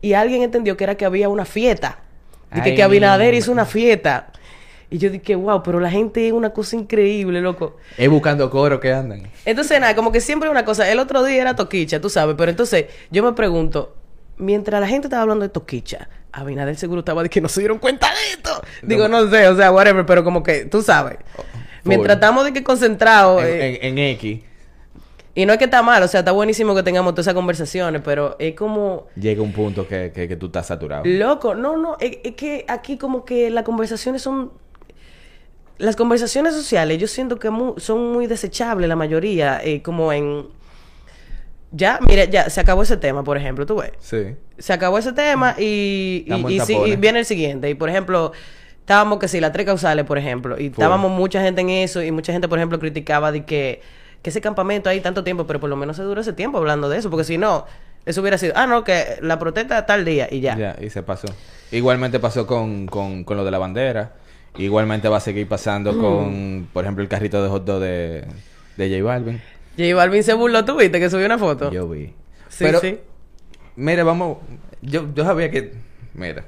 [0.00, 2.00] Y alguien entendió que era que había una fiesta.
[2.50, 4.32] De que, que Abinader hizo una fiesta.
[4.90, 7.76] Y yo dije, wow, pero la gente es una cosa increíble, loco.
[7.98, 9.22] Es buscando coro que andan.
[9.44, 10.90] Entonces, nada, como que siempre una cosa.
[10.90, 12.36] El otro día era Toquicha, tú sabes.
[12.38, 13.94] Pero entonces, yo me pregunto,
[14.38, 17.78] mientras la gente estaba hablando de Toquicha, Abinader seguro estaba de que no se dieron
[17.78, 18.62] cuenta de esto.
[18.82, 21.18] Digo, no sé, o sea, whatever, pero como que, tú sabes.
[21.84, 23.42] Mientras estamos de que concentrados.
[23.42, 24.40] En, eh, en- en X
[25.34, 28.02] y no es que está mal, o sea, está buenísimo que tengamos todas esas conversaciones,
[28.04, 29.06] pero es como.
[29.14, 31.04] llega un punto que, que, que tú estás saturado.
[31.06, 34.50] Loco, no, no, es, es que aquí como que las conversaciones son...
[35.78, 40.46] Las conversaciones sociales yo siento que mu- son muy desechables la mayoría, eh, como en...
[41.70, 43.92] Ya, mira, ya, se acabó ese tema, por ejemplo, tú ves.
[44.00, 44.34] Sí.
[44.58, 46.98] Se acabó ese tema y, y, tapones.
[47.00, 47.68] viene el siguiente.
[47.68, 48.32] Y por ejemplo,
[48.80, 52.10] estábamos que sí, las tres causales, por ejemplo, y estábamos mucha gente en eso y
[52.10, 53.82] mucha gente, por ejemplo, criticaba de que,
[54.22, 56.88] que ese campamento ahí tanto tiempo, pero por lo menos se duró ese tiempo hablando
[56.88, 57.66] de eso, porque si no,
[58.06, 60.56] eso hubiera sido, ah, no, que la protesta tal día y ya.
[60.56, 61.28] Ya, y se pasó.
[61.70, 64.14] Igualmente pasó con, con, con lo de la bandera.
[64.58, 66.00] Igualmente va a seguir pasando Mm.
[66.00, 68.24] con, por ejemplo, el carrito de hot dog de,
[68.76, 69.40] de J Balvin.
[69.76, 71.70] J Balvin se burló, ¿tú viste que subió una foto?
[71.70, 72.06] Yo vi.
[72.48, 72.98] Sí, Pero, sí.
[73.76, 74.38] mira, vamos.
[74.82, 75.72] Yo, yo sabía que.
[76.14, 76.44] Mira,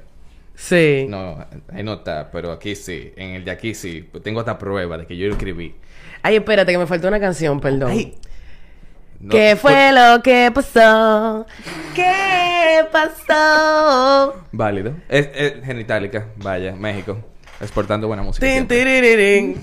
[0.55, 1.05] Sí.
[1.09, 1.37] no,
[1.73, 3.13] ahí no está, pero aquí sí.
[3.15, 4.07] En el de aquí sí.
[4.11, 5.73] Pues tengo esta prueba de que yo lo escribí.
[6.21, 7.91] Ay, espérate, que me faltó una canción, perdón.
[7.91, 8.15] Ay.
[9.19, 11.45] No, ¿Qué fue- fue lo que pasó?
[11.95, 14.35] ¿Qué pasó?
[14.51, 14.93] Válido.
[15.07, 16.27] Es, es genitálica.
[16.37, 17.17] Vaya, México.
[17.61, 18.45] Exportando buena música.
[18.45, 19.57] Tin.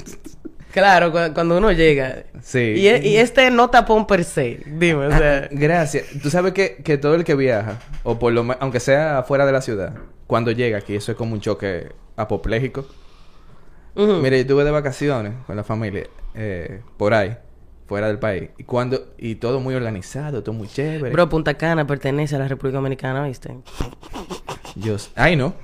[0.73, 2.25] Claro, cu- cuando uno llega.
[2.43, 2.75] Sí.
[2.77, 4.61] Y, e- y este no tapón per se.
[4.67, 5.49] Dime, o Ah, sea.
[5.51, 6.05] gracias.
[6.23, 9.47] Tú sabes que, que todo el que viaja, o por lo menos, aunque sea fuera
[9.47, 9.95] de la ciudad,
[10.27, 12.87] cuando llega aquí, eso es como un choque apopléjico.
[13.97, 14.13] ujú.
[14.23, 17.37] Mire, yo estuve de vacaciones con la familia, eh, por ahí,
[17.87, 18.51] fuera del país.
[18.59, 21.11] Y cuando, y todo muy organizado, todo muy chévere.
[21.11, 23.57] Bro, Punta Cana pertenece a la República Dominicana, ¿viste?
[24.79, 25.55] Yo, ay no,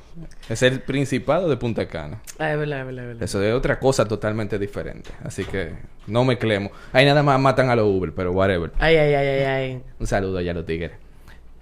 [0.49, 2.21] es el Principado de Punta Cana.
[2.39, 3.23] Ah, es verdad, es verdad, es verdad.
[3.23, 5.11] Eso es otra cosa totalmente diferente.
[5.25, 5.75] Así que
[6.07, 6.71] no me clemo.
[6.93, 8.73] Ahí nada más matan a los Uber, pero whatever.
[8.79, 9.83] Ay, ay, ay, ay, ay.
[9.99, 10.93] Un saludo allá a los tigres.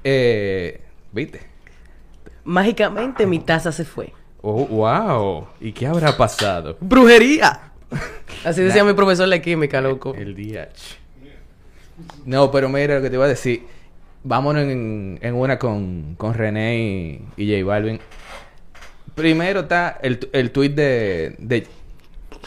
[0.04, 0.80] Eh,
[1.12, 1.40] ¿viste?
[2.44, 4.12] Mágicamente mi taza se fue.
[4.40, 5.46] Oh, wow.
[5.60, 6.76] ¿Y qué habrá pasado?
[6.80, 7.72] ¡Brujería!
[8.44, 10.14] Así decía mi profesor de química, loco.
[10.14, 10.70] El día.
[10.72, 10.98] ch.
[12.24, 13.64] No, pero mira lo que te iba a decir.
[14.24, 17.98] Vámonos en, en una con, con René y, y J Balvin.
[19.14, 21.66] Primero está el, el tweet de, de,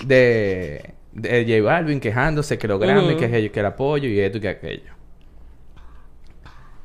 [0.05, 3.19] de, de J Balvin quejándose que lo grande, Ujú.
[3.29, 4.95] que, que el apoyo y esto y que aquello.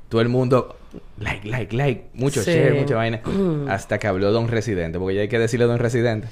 [0.08, 0.76] Todo el mundo,
[1.18, 2.50] like, like, like, mucho Sí.
[2.50, 3.20] share, mucha vaina.
[3.68, 6.26] Hasta que habló Don Residente, porque ya hay que decirle Don Residente.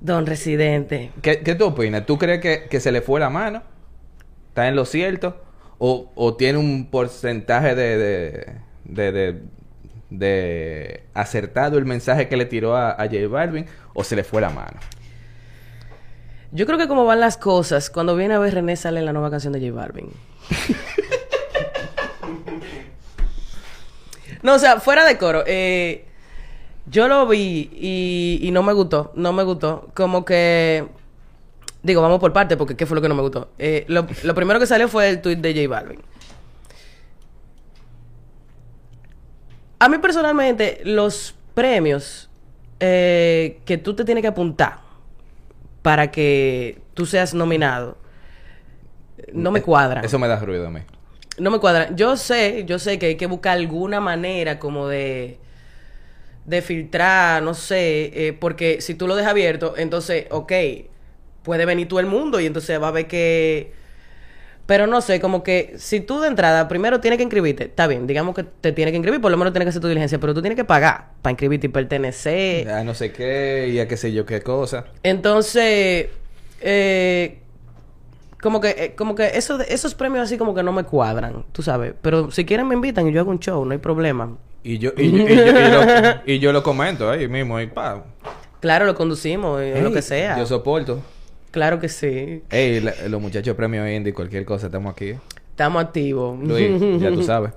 [0.00, 1.10] Don Residente.
[1.22, 2.06] ¿Qué, qué tú opinas?
[2.06, 3.62] ¿Tú crees que, que se le fue la mano?
[4.48, 5.44] ¿Está en lo cierto?
[5.82, 8.52] ¿O, o tiene un porcentaje de, de,
[8.84, 9.42] de, de-
[10.10, 13.64] de acertado el mensaje que le tiró a, a J Balvin?
[13.94, 14.78] ¿O se le fue la mano?
[16.52, 19.30] Yo creo que como van las cosas, cuando viene a ver René sale la nueva
[19.30, 20.10] canción de J Balvin.
[24.42, 26.04] no, o sea, fuera de coro, eh,
[26.86, 29.88] yo lo vi y, y no me gustó, no me gustó.
[29.94, 30.86] Como que,
[31.82, 33.50] digo, vamos por parte, porque ¿qué fue lo que no me gustó?
[33.58, 36.00] Eh, lo, lo primero que salió fue el tweet de J Balvin.
[39.78, 42.28] A mí personalmente, los premios
[42.80, 44.80] eh, que tú te tienes que apuntar
[45.82, 47.96] para que tú seas nominado,
[49.32, 50.04] no me cuadran.
[50.04, 50.80] Eso me da ruido a mí.
[51.38, 51.96] No me cuadran.
[51.96, 55.38] Yo sé, yo sé que hay que buscar alguna manera como de
[56.44, 60.52] de filtrar, no sé, eh, porque si tú lo dejas abierto, entonces, ok,
[61.42, 63.72] puede venir todo el mundo y entonces va a ver que...
[64.66, 68.06] Pero no sé, como que si tú de entrada primero tienes que inscribirte, está bien,
[68.06, 70.32] digamos que te tienes que inscribir, por lo menos tienes que hacer tu diligencia, pero
[70.32, 72.70] tú tienes que pagar para inscribirte y pertenecer.
[72.70, 74.84] A no sé qué y a qué sé yo qué cosa.
[75.02, 76.06] Entonces,
[76.60, 77.38] eh,
[78.40, 81.62] como que, eh, como que eso esos premios así como que no me cuadran, tú
[81.62, 81.94] sabes.
[82.00, 84.36] Pero si quieren me invitan y yo hago un show, no hay problema.
[84.62, 85.82] Y yo, y, yo- y yo- y lo,
[86.26, 87.58] y yo lo comento ahí mismo.
[87.60, 88.04] Y pa.
[88.60, 90.38] Claro, lo conducimos, eh, lo que sea.
[90.38, 91.02] Yo soporto.
[91.50, 92.42] Claro que sí.
[92.50, 95.14] Ey, la- los muchachos premio indie, cualquier cosa, estamos aquí.
[95.50, 96.38] Estamos activos.
[96.38, 97.52] Luis, ya tú sabes.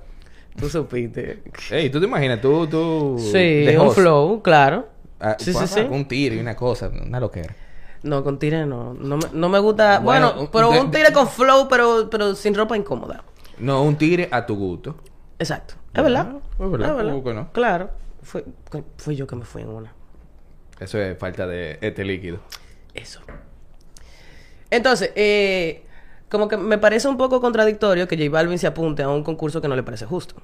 [0.56, 1.42] Tú supiste.
[1.70, 2.40] Ey, ¿tú te imaginas?
[2.40, 3.16] Tú, tú...
[3.18, 4.88] Sí, un host, flow, claro.
[5.20, 5.80] ah, sí, sí, sí.
[5.80, 7.54] Un tiro y una cosa, una loquera.
[8.02, 8.92] No, con tire no.
[8.94, 9.98] No me, no me gusta.
[10.00, 13.24] Bueno, Bueno, pero de- un tire con flow, pero, pero sin ropa incómoda.
[13.58, 14.96] No, un tigre a tu gusto.
[15.38, 15.74] Exacto.
[15.94, 16.36] Es verdad.
[16.60, 17.52] es verdad, ¿cómo que no?
[17.52, 17.90] Claro.
[18.22, 18.44] Fue,
[18.98, 19.92] fui yo que me fui en una.
[20.80, 22.38] Eso es falta de este líquido.
[22.94, 23.20] Eso.
[24.76, 25.82] Entonces, eh,
[26.30, 29.60] como que me parece un poco contradictorio que J Balvin se apunte a un concurso
[29.60, 30.36] que no le parece justo.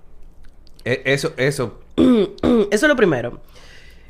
[0.85, 1.81] E- Eso, eso.
[1.97, 3.41] Eso es lo primero.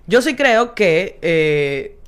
[0.07, 1.19] Yo sí creo que...
[1.23, 1.99] eh,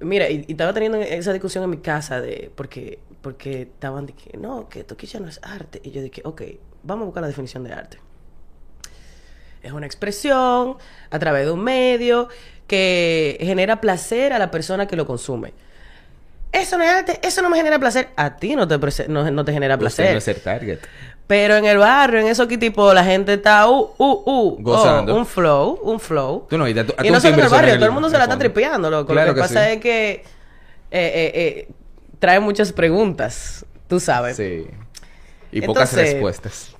[0.00, 2.50] mira, y, y estaba teniendo esa discusión en mi casa de...
[2.54, 5.80] Porque, porque estaban de que, no, que toquilla no es arte.
[5.84, 6.42] Y yo dije, ok,
[6.82, 7.98] vamos a buscar la definición de arte.
[9.62, 10.76] Es una expresión
[11.10, 12.28] a través de un medio
[12.66, 15.52] que genera placer a la persona que lo consume.
[16.52, 18.08] Eso no es arte, eso no me genera placer.
[18.16, 18.78] A ti no te,
[19.08, 20.12] no, no te genera Usted placer.
[20.12, 20.78] no es el target.
[21.26, 25.14] Pero en el barrio, en eso que tipo, la gente está, uh, uh, uh, Gozando.
[25.14, 26.46] oh, un flow, un flow.
[26.48, 28.38] Tú no, y, y no solo en el barrio, todo el mundo se la está
[28.38, 29.12] tripeando, loco.
[29.12, 29.72] Claro Lo que, que pasa sí.
[29.72, 30.22] es que eh,
[30.90, 31.68] eh, eh,
[32.18, 34.36] trae muchas preguntas, tú sabes.
[34.38, 34.66] Sí.
[35.52, 36.74] Y pocas respuestas.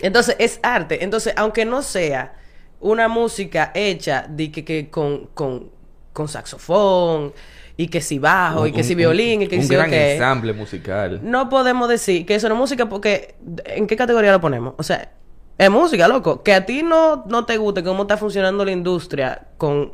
[0.00, 1.04] Entonces, es arte.
[1.04, 2.34] Entonces, aunque no sea
[2.80, 5.70] una música hecha de que, que con, con,
[6.12, 7.32] con saxofón,
[7.78, 10.14] y que si bajo, y que si un- violín, y que un si gran qué,
[10.14, 11.20] ensamble musical.
[11.22, 14.74] no podemos decir que eso no es música porque ¿en qué categoría lo ponemos?
[14.78, 15.12] O sea,
[15.56, 16.42] es música, loco.
[16.42, 19.92] Que a ti no, no te guste cómo está funcionando la industria con,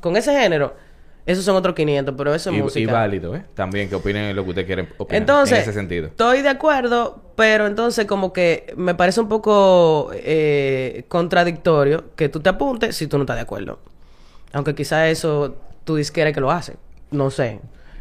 [0.00, 0.74] con ese género,
[1.26, 2.80] esos son otros 500, pero eso es y, música.
[2.80, 3.42] y válido, ¿eh?
[3.54, 6.06] También que opinen lo que usted quiere opinar Entonces, en ese sentido.
[6.08, 12.40] estoy de acuerdo, pero entonces como que me parece un poco eh, contradictorio que tú
[12.40, 13.78] te apuntes si tú no estás de acuerdo.
[14.52, 16.76] Aunque quizá eso tu disquera que lo hace.
[17.10, 17.60] No sé.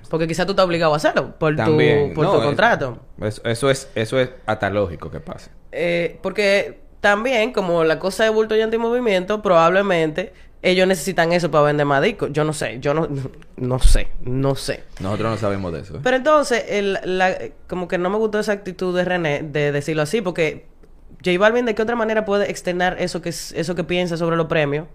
[0.09, 2.09] Porque quizá tú estás obligado a hacerlo por También.
[2.09, 2.99] tu, por no, tu eh, contrato.
[3.21, 5.49] Eso, eso es, eso es hasta lógico que pase.
[5.71, 11.65] Eh, porque también, como la cosa de bulto y antimovimiento, probablemente ellos necesitan eso para
[11.65, 12.29] vender más discos.
[12.31, 13.07] Yo no sé, yo no,
[13.57, 14.83] no sé, no sé.
[14.99, 15.95] Nosotros no sabemos de eso.
[15.97, 15.99] ¿eh?
[16.03, 17.35] Pero entonces, el, la-
[17.67, 20.67] como que no me gustó esa actitud de René de decirlo así, porque
[21.25, 24.35] J Balvin, ¿de qué otra manera puede externar eso que, es- eso que piensa sobre
[24.37, 24.87] los premios?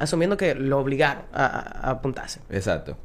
[0.00, 2.40] Asumiendo que lo obligaron a, apuntarse.
[2.50, 2.96] Exacto.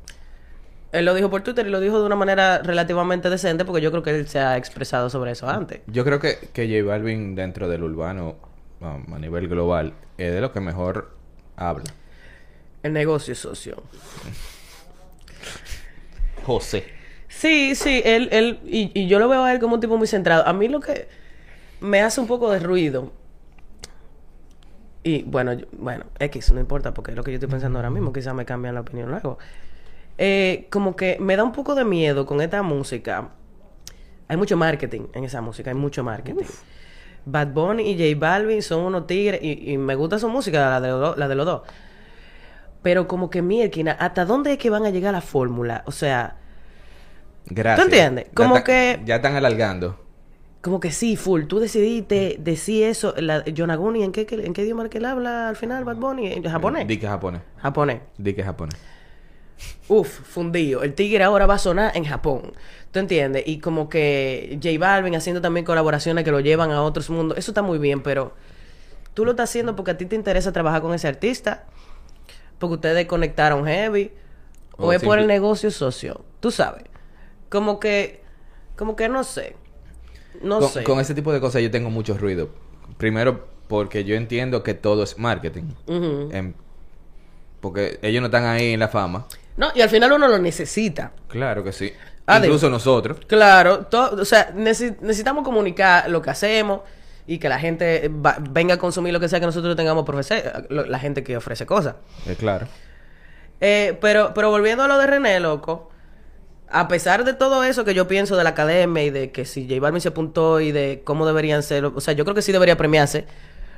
[0.92, 3.92] Él lo dijo por Twitter y lo dijo de una manera relativamente decente, porque yo
[3.92, 5.82] creo que él se ha expresado sobre eso antes.
[5.88, 8.38] Yo creo que, que J Balvin dentro del urbano,
[8.80, 11.12] um, a nivel global, es de lo que mejor
[11.58, 11.92] habla.
[12.82, 13.84] El negocio socio.
[16.46, 16.86] José.
[17.28, 20.08] Sí, sí, él, él, y, y yo lo veo a él como un tipo muy
[20.08, 20.48] centrado.
[20.48, 21.10] A mí lo que
[21.82, 23.12] me hace un poco de ruido,
[25.06, 27.90] y bueno, yo- bueno, X, no importa, porque es lo que yo estoy pensando ahora
[27.90, 29.38] mismo, quizás me cambian la opinión luego.
[30.18, 33.30] Eh, como que me da un poco de miedo con esta música.
[34.28, 36.46] Hay mucho marketing en esa música, hay mucho marketing.
[37.26, 40.82] Bad Bunny y J Balvin son unos tigres, y, y me gusta su música, la
[40.82, 41.62] de, los dos- la de los dos.
[42.82, 45.84] Pero como que mierda, ¿hasta dónde es que van a llegar la fórmula?
[45.88, 46.38] O sea,
[47.48, 47.78] Gracias.
[47.88, 48.26] ¿Tú entiendes?
[48.26, 50.00] Ya Como que- Ya están alargando.
[50.66, 51.44] Como que sí, full.
[51.44, 53.14] Tú decidiste decir eso.
[53.18, 56.34] La, Yonaguni, ¿en qué, ¿en qué idioma que él habla al final, Bad Bunny?
[56.34, 56.88] ¿En japonés?
[56.88, 57.44] Di que japonés.
[57.58, 58.02] Japonés.
[58.18, 58.76] Di que japonés.
[59.88, 60.82] Uf, fundido.
[60.82, 62.54] El tigre ahora va a sonar en Japón.
[62.90, 63.44] ¿Tú entiendes?
[63.46, 67.38] Y como que J Balvin haciendo también colaboraciones que lo llevan a otros mundos.
[67.38, 68.34] Eso está muy bien, pero
[69.14, 71.66] tú lo estás haciendo porque a ti te interesa trabajar con ese artista.
[72.58, 74.12] Porque ustedes conectaron heavy.
[74.78, 76.26] O, O es por el negocio socio.
[76.40, 76.86] Tú sabes.
[77.50, 78.24] Como que...
[78.76, 79.58] Como que no sé.
[80.46, 80.84] No con, sé.
[80.84, 82.50] con ese tipo de cosas yo tengo mucho ruido.
[82.98, 85.64] Primero, porque yo entiendo que todo es marketing.
[85.88, 86.54] Em,
[87.60, 89.26] porque ellos no están ahí en la fama.
[89.58, 91.12] No, y al final uno lo necesita.
[91.28, 91.92] Claro que sí.
[92.28, 93.18] Ah, Incluso nosotros.
[93.28, 96.82] Claro, todo, o sea, necesi- necesitamos comunicar lo que hacemos
[97.28, 100.16] y que la gente va- venga a consumir lo que sea que nosotros tengamos por
[100.16, 101.96] ofrecer, la gente que ofrece cosas.
[102.28, 102.68] Eh, claro.
[103.62, 105.90] Eh, pero, pero volviendo a lo de René, loco,
[106.80, 109.68] a pesar de todo eso que yo pienso de la academia y de que si
[109.68, 112.52] J Balvin se apuntó y de cómo deberían ser, o sea, yo creo que sí
[112.52, 113.26] debería premiarse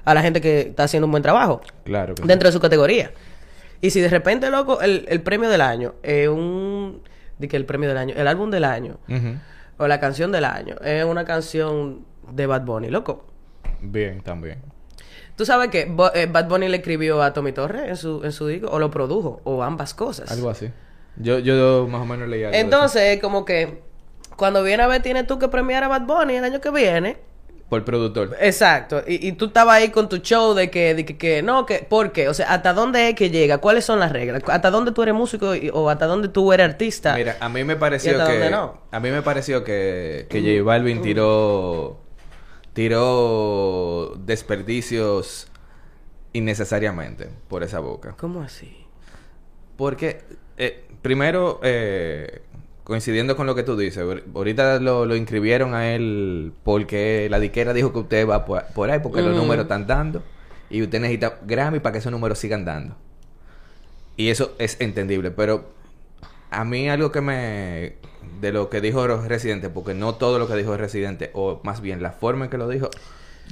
[0.06, 2.28] a la gente que está haciendo un buen trabajo Claro que sí.
[2.28, 3.12] dentro de su categoría.
[3.82, 7.02] Y si de repente, loco, el, el premio del año es un...
[7.38, 8.98] De que el premio del año, el álbum del año
[9.78, 13.28] o la canción del año es una canción de Bad Bunny, loco.
[13.80, 14.60] Bien, también.
[15.36, 18.32] Tú sabes que Bo- eh, Bad Bunny le escribió a Tommy Torres en su, en
[18.32, 20.32] su disco, o lo produjo, o ambas cosas.
[20.32, 20.72] Algo así.
[21.20, 22.52] Yo, yo más o menos leía.
[22.52, 23.82] Entonces, es como que
[24.36, 27.18] cuando viene a ver, tienes tú que premiar a Bad Bunny el año que viene.
[27.70, 28.38] Por productor.
[28.40, 29.04] Exacto.
[29.06, 31.80] Y, y tú estabas ahí con tu show de que, de que, que no, que,
[31.80, 32.30] ¿por qué?
[32.30, 33.58] O sea, ¿hasta dónde es que llega?
[33.58, 34.42] ¿Cuáles son las reglas?
[34.48, 37.14] ¿Hasta dónde tú eres músico y- o hasta dónde tú eres artista?
[37.16, 38.82] Mira, a mí me ¿Y pareció hasta que dónde no?
[38.90, 42.00] a mí me pareció que, que J Balvin tiró
[42.72, 45.48] tiró desperdicios
[46.34, 48.16] innecesariamente por esa boca.
[48.18, 48.86] ¿Cómo así?
[49.76, 50.22] Porque
[50.58, 52.42] eh, primero eh,
[52.84, 57.40] coincidiendo con lo que tú dices, ahor- ahorita lo, lo inscribieron a él porque la
[57.40, 60.24] diquera dijo que usted va por, por ahí porque los números están dando
[60.70, 62.96] y usted necesita Grammy para que esos números sigan dando.
[64.16, 65.70] Y eso es entendible, pero
[66.50, 67.94] a mí algo que me...
[68.42, 72.04] De lo que dijo Residente, porque no todo lo que dijo Residente, o más bien
[72.04, 72.90] la forma en que lo dijo,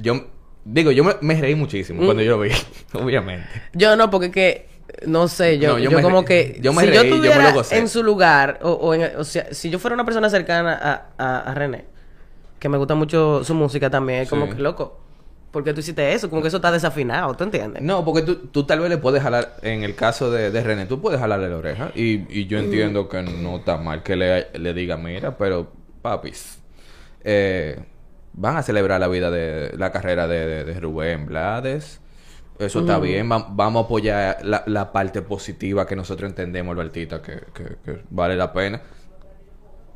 [0.02, 0.28] yo
[0.66, 2.06] Digo, yo me, me reí muchísimo Mm.
[2.06, 2.50] cuando yo lo vi,
[2.94, 3.48] obviamente.
[3.74, 4.68] Yo no, porque que,
[5.06, 7.04] no sé, yo, No, yo yo, me como que, yo me si reí, yo yo
[7.04, 7.78] me lo estuviera gocé.
[7.78, 10.74] en su lugar, o, o, en- o sea, si yo fuera una persona cercana
[11.18, 11.86] a, a, a René,
[12.60, 14.54] que me gusta mucho su música también, es como Sí.
[14.54, 15.00] que, loco,
[15.52, 16.30] ¿por qué tú hiciste eso?
[16.30, 17.82] Como que eso está desafinado, ¿tú entiendes?
[17.82, 20.86] No, porque tú, tú tal vez le puedes jalar, en el caso de, de René,
[20.86, 21.92] tú puedes jalarle la oreja.
[21.96, 25.72] Y, y yo entiendo que no está mal que le, le diga, mira, pero
[26.02, 26.60] papis,
[27.24, 27.80] eh,
[28.34, 32.02] van a celebrar la vida de la carrera de, de- de Rubén Blades.
[32.58, 37.22] Eso está bien, va- vamos a apoyar la, la parte positiva que nosotros entendemos, Albertita,
[37.22, 38.82] que, que, que vale la pena.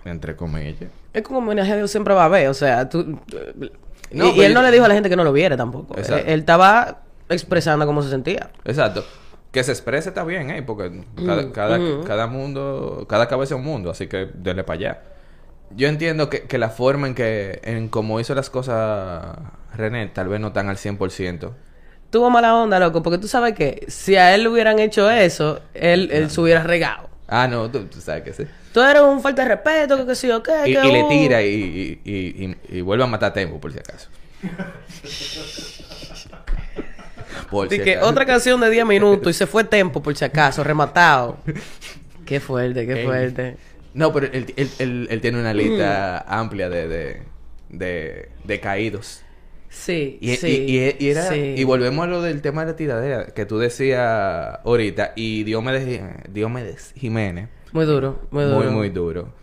[0.05, 0.89] Entre comillas.
[1.13, 3.19] Es como un homenaje a Dios siempre va a haber, o sea, tú...
[4.11, 5.95] No, y, él no le dijo a la gente que no lo viera tampoco.
[5.95, 8.49] Él, él estaba expresando cómo se sentía.
[8.65, 9.03] Exacto.
[9.51, 10.61] Que se exprese está bien, ¿eh?
[10.63, 15.01] Porque cada, cada, cada mundo, cada cabeza es un mundo, así que denle para allá.
[15.75, 19.37] Yo entiendo que, que la forma en que, en cómo hizo las cosas
[19.75, 21.51] René, tal vez no están al 100%.
[22.09, 25.61] Tuvo mala onda, loco, porque tú sabes que si a él le hubieran hecho eso,
[25.73, 27.07] él, él se hubiera regado.
[27.27, 28.43] Ah, no, tú, tú sabes que sí.
[28.73, 31.03] Tú eres un falta de respeto, que qué sé yo, qué, Y, que y le
[31.03, 34.09] tira y, y, y, y- vuelve a matar a Tempo, por si acaso.
[37.51, 38.09] Por si que acaso.
[38.09, 41.37] otra canción de 10 minutos y se fue tempo, por si acaso, rematado.
[42.25, 43.57] Qué fuerte, qué fuerte.
[43.93, 46.31] No, pero él, él, él- él tiene una lista Mm.
[46.33, 47.23] amplia de, de,
[47.69, 49.23] de, de caídos.
[49.69, 50.47] Sí, Y, sí.
[50.67, 51.53] y, y- y era, sí.
[51.57, 55.13] y volvemos a lo del tema de la tiradera que tú decías ahorita.
[55.15, 56.01] Y Diomedes,
[56.33, 58.57] Diomedes Jiménez, Muy duro, muy duro.
[58.57, 59.33] muy, muy duro.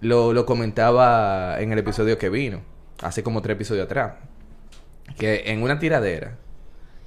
[0.00, 2.62] Lo, lo comentaba en el episodio que vino,
[3.00, 4.14] hace como tres episodios atrás.
[5.18, 6.38] Que en una tiradera,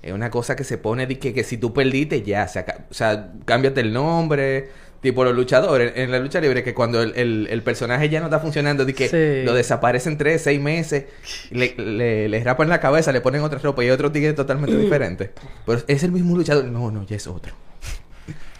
[0.01, 2.93] es una cosa que se pone de que, que si tú perdiste, ya, se o
[2.93, 4.69] sea, cámbiate el nombre.
[5.03, 8.25] Tipo los luchadores, en la lucha libre, que cuando el, el- el personaje ya no
[8.27, 9.45] está funcionando, de que Sí.
[9.45, 11.05] lo desaparecen tres, seis meses,
[11.51, 15.31] le, le, le rapan la cabeza, le ponen otra ropa y otro tigre totalmente diferente.
[15.67, 16.65] Pero es el mismo luchador.
[16.65, 17.53] No, no, ya es otro.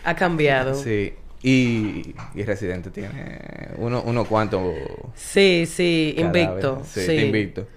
[0.03, 0.75] Ha cambiado.
[0.75, 1.13] Sí.
[1.41, 3.39] Y, y Residente tiene
[3.77, 4.61] uno, uno cuantos.
[5.15, 6.81] Sí, sí, invicto.
[6.85, 7.67] Sí, Sí, invicto.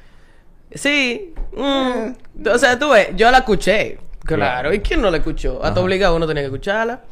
[0.73, 1.35] Sí.
[1.57, 2.47] mm.
[2.53, 3.99] O sea, tú ves, yo la escuché.
[4.25, 4.41] Claro.
[4.71, 4.75] Claro.
[4.75, 5.61] ¿Y quién no la escuchó?
[5.63, 5.75] A Ajá.
[5.75, 7.03] tu obligado uno tenía que escucharla.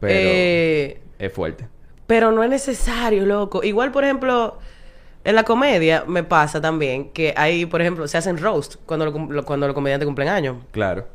[0.00, 1.68] Pero Eh, es fuerte.
[2.06, 3.62] Pero no es necesario, loco.
[3.62, 4.58] Igual, por ejemplo,
[5.24, 9.12] en la comedia me pasa también que hay, por ejemplo, se hacen roast cuando, lo
[9.12, 10.56] cum- lo- cuando los comediantes cumplen años.
[10.72, 11.06] Claro.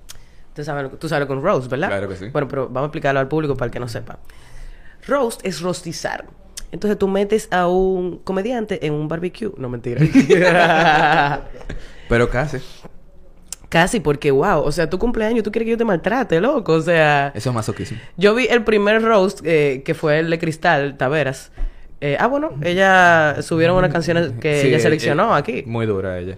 [0.54, 1.90] Tú sabes, lo- tú sabes lo que es un roast, ¿verdad?
[1.90, 2.30] Claro que sí.
[2.30, 4.20] Bueno, pero vamos a explicarlo al público para el que no sepa.
[5.08, 6.26] Roast es rostizar.
[6.72, 9.52] Entonces tú metes a un comediante en un barbecue.
[9.58, 10.00] No, mentira.
[12.10, 12.58] Pero casi.
[13.70, 16.74] Casi porque, wow, o sea, tu cumpleaños, tú quieres que yo te maltrate, loco.
[16.74, 17.98] O sea, Eso es masoquismo.
[18.18, 21.52] yo vi el primer roast eh, que fue el de Cristal Taveras.
[22.02, 25.64] Eh, ah, bueno, ella subieron unas canciones que Sí, ella eh, seleccionó eh, aquí.
[25.66, 26.36] Muy dura ella.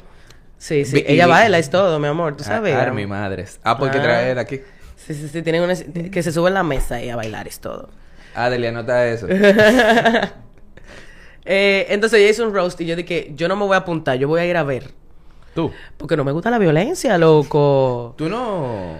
[0.57, 2.73] Sí, sí, ella baila, es todo, mi amor, tú sabes.
[2.75, 3.59] Ah, mi madres.
[3.63, 4.03] Ah, porque Ah.
[4.03, 4.61] trae él aquí.
[4.95, 5.75] Sí, sí, sí, tienen una...
[5.75, 7.89] que se sube en la mesa y a bailar, es todo.
[8.33, 9.27] Ah, Delia, anota eso.
[11.49, 14.17] Eh, entonces ella hizo un roast y yo dije, yo no me voy a apuntar,
[14.17, 14.91] yo voy a ir a ver.
[15.57, 15.71] Tú.
[15.97, 18.13] Porque no me gusta la violencia, loco.
[18.15, 18.93] Tú no.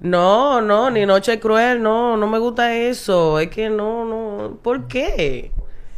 [0.00, 3.38] No, no, ni Noche Cruel, no, no me gusta eso.
[3.40, 4.58] Es que no, no.
[4.62, 5.52] ¿Por qué?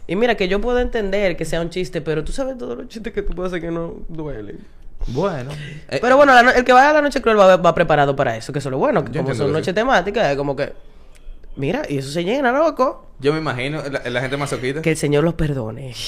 [0.07, 2.87] Y mira, que yo puedo entender que sea un chiste, pero tú sabes todos los
[2.87, 4.61] chistes que tú puedes hacer que no duelen.
[5.09, 5.51] Bueno.
[5.89, 8.15] Eh, Pero bueno, la no- el que vaya a la Noche Cruel va, va preparado
[8.15, 9.05] para eso, que eso es lo bueno.
[9.05, 9.73] Que como son noches sí.
[9.73, 10.73] temáticas, es como que.
[11.57, 13.07] Mira, y eso se llena, loco.
[13.19, 14.81] Yo me imagino, la, la gente masoquista.
[14.81, 15.93] Que el Señor los perdone.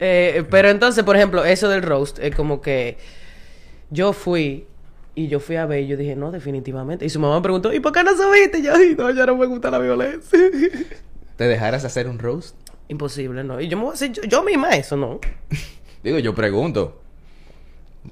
[0.00, 2.98] Eh, pero entonces, por ejemplo, eso del roast es como que
[3.90, 4.66] yo fui
[5.14, 7.04] y yo fui a ver y yo dije, no, definitivamente.
[7.04, 8.58] Y su mamá me preguntó, ¿y por qué no subiste?
[8.58, 10.38] Y yo, "Ay, no, ya no me gusta la violencia.
[11.36, 12.56] ¿Te dejaras hacer un roast?
[12.88, 13.60] Imposible, ¿no?
[13.60, 15.20] Y yo me voy a hacer yo, yo misma eso, ¿no?
[16.02, 17.00] Digo, yo pregunto.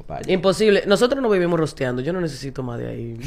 [0.08, 0.32] Vaya.
[0.32, 0.84] Imposible.
[0.86, 2.00] Nosotros no vivimos rosteando.
[2.00, 3.20] Yo no necesito más de ahí.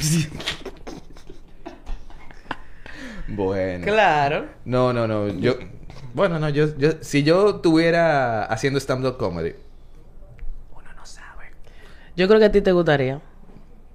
[3.27, 3.83] Bueno.
[3.85, 4.45] claro.
[4.65, 5.27] No, no, no.
[5.39, 5.55] Yo.
[6.15, 6.91] Bueno, no, yo, yo.
[7.01, 9.53] Si yo estuviera haciendo stand-up comedy.
[10.73, 11.51] Uno no sabe.
[12.15, 13.19] Yo creo que a ti te gustaría.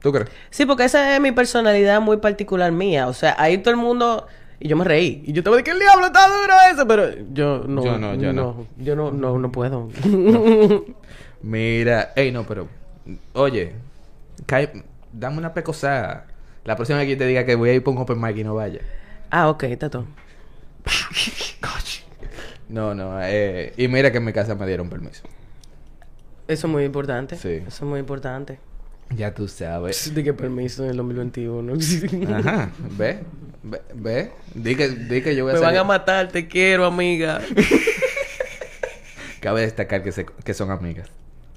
[0.02, 0.28] ¿Tú crees?
[0.50, 3.06] Sí, porque esa es mi personalidad muy particular mía.
[3.08, 4.26] O sea, ahí todo el mundo...
[4.62, 5.22] Y yo me reí.
[5.26, 7.82] Y yo te voy a decir que el diablo está duro eso, pero yo no.
[7.82, 8.66] Yo no, yo no.
[8.76, 9.88] Yo no, no, no puedo.
[11.42, 12.12] Mira.
[12.14, 12.68] Ey, no, pero.
[13.32, 13.72] Oye.
[14.46, 16.26] cae- dame una pecosa.
[16.64, 18.44] La próxima vez que te diga que voy a ir por un open mic y
[18.44, 18.80] no vaya.
[19.30, 20.04] ah, ok, está todo.
[22.70, 23.18] No, no.
[23.22, 25.22] Eh, y mira que en mi casa me dieron permiso.
[26.48, 27.36] Eso es muy importante.
[27.36, 27.62] Sí.
[27.66, 28.58] Eso es muy importante.
[29.16, 30.14] Ya tú sabes.
[30.14, 31.72] De qué permiso en el 2021.
[32.36, 32.70] Ajá.
[32.96, 33.18] ¿Ve?
[33.62, 33.80] ¿Ve?
[33.94, 34.30] ¿Ve?
[34.54, 37.40] Di que, di que yo voy a Me van a matar, te quiero, amiga.
[39.40, 41.08] Cabe destacar que, se- que son amigas.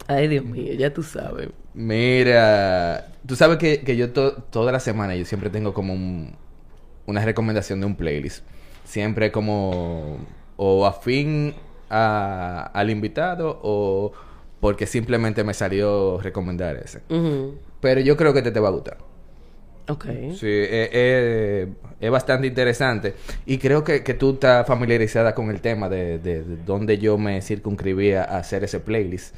[0.07, 1.49] Ay, Dios mío, ya tú sabes.
[1.73, 6.35] Mira, tú sabes que, que yo to- toda la semana yo siempre tengo como un-
[7.05, 8.43] una recomendación de un playlist.
[8.85, 10.17] Siempre como
[10.65, 11.53] o afín
[11.89, 14.11] a- al invitado o
[14.61, 17.01] porque simplemente me salió recomendar ese.
[17.81, 18.97] Pero yo creo que te, te va a gustar.
[19.89, 20.05] Ok.
[20.39, 21.67] Sí, eh, eh,
[21.99, 23.13] es bastante interesante.
[23.45, 27.17] Y creo que, que tú estás familiarizada con el tema de, de, de dónde yo
[27.17, 29.35] me circunscribía a hacer ese playlist.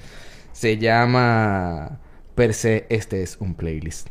[0.54, 1.98] Se llama
[2.36, 4.10] Per se, este es un playlist.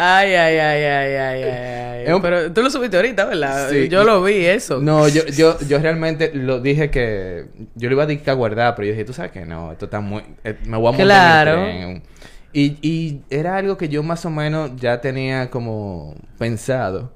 [0.00, 2.12] Ay, ay, ay, ay, ay, ay, ay.
[2.12, 3.68] Un- Pero tú lo subiste ahorita, ¿verdad?
[3.68, 3.88] Sí.
[3.88, 4.80] Yo lo vi, eso.
[4.80, 8.86] No, yo, yo, yo realmente lo dije que yo lo iba a dictar guardar, pero
[8.86, 10.22] yo dije, tú sabes que no, esto está muy...
[10.44, 11.66] eh, me voy a montar Claro.
[11.66, 12.02] en el tren.
[12.52, 17.12] Y, y era algo que yo más o menos ya tenía como pensado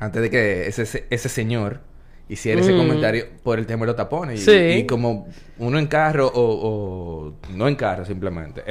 [0.00, 1.80] antes de que ese, ese señor
[2.28, 2.78] hiciera ese Mm.
[2.78, 4.40] comentario por el tema de los tapones.
[4.40, 4.78] Y, Sí.
[4.80, 5.28] y como
[5.58, 8.62] uno en carro o, o no en carro simplemente.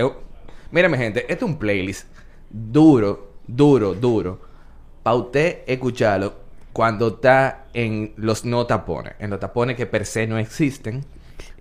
[0.72, 2.08] Mira mi gente, esto es un playlist
[2.50, 4.40] duro, duro, duro.
[5.04, 6.34] Para usted escucharlo
[6.74, 9.14] cuando está en los no tapones.
[9.20, 11.06] En los tapones que per se no existen,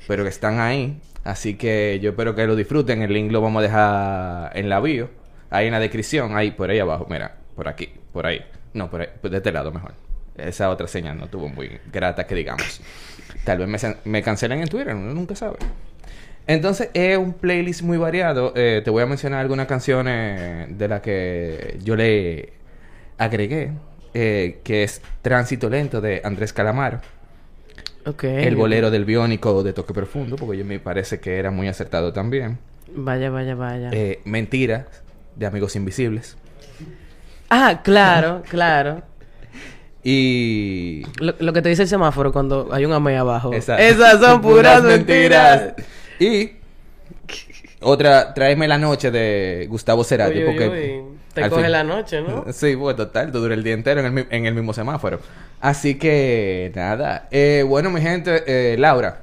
[0.07, 1.01] pero que están ahí.
[1.25, 3.03] Así que yo espero que lo disfruten.
[3.03, 5.11] El link lo vamos a dejar en la bio.
[5.51, 6.37] Ahí en la descripción.
[6.37, 7.07] Ahí, por ahí abajo.
[7.09, 8.45] Mira, por aquí, por ahí.
[8.75, 9.93] No, por ahí, pues de este lado mejor.
[10.37, 12.81] Esa otra señal no tuvo muy grata que digamos.
[13.45, 15.59] Tal vez me, me cancelen en Twitter, uno nunca sabe.
[16.49, 18.53] Entonces es un playlist muy variado.
[18.57, 22.55] Eh, te voy a mencionar algunas canciones de las que yo le
[23.19, 23.71] agregué.
[24.15, 27.01] eh, que es Tránsito Lento de Andrés Calamaro.
[28.07, 28.25] Ok.
[28.25, 32.13] El bolero del biónico de Toque Profundo, porque yo me parece que era muy acertado
[32.13, 32.59] también.
[32.97, 33.91] Vaya, vaya, vaya.
[33.93, 34.87] Eh, Mentira
[35.37, 36.37] de Amigos Invisibles.
[37.51, 39.03] Ah, claro, claro.
[40.03, 43.53] Y Lo, lo que te dice el semáforo cuando hay un ame abajo.
[43.53, 45.75] Esa- Esas son puras mentiras.
[46.19, 46.53] Y
[47.81, 50.39] otra, Tráeme la noche de Gustavo Cerati.
[50.39, 51.19] Uy, uy, porque uy.
[51.35, 52.45] Te coge fin- la noche, ¿no?
[52.53, 55.21] Sí, bueno, total, tú dura el día entero en el, en el mismo semáforo.
[55.61, 57.29] Así que, nada.
[57.31, 59.23] Eh, bueno, mi gente, eh, Laura.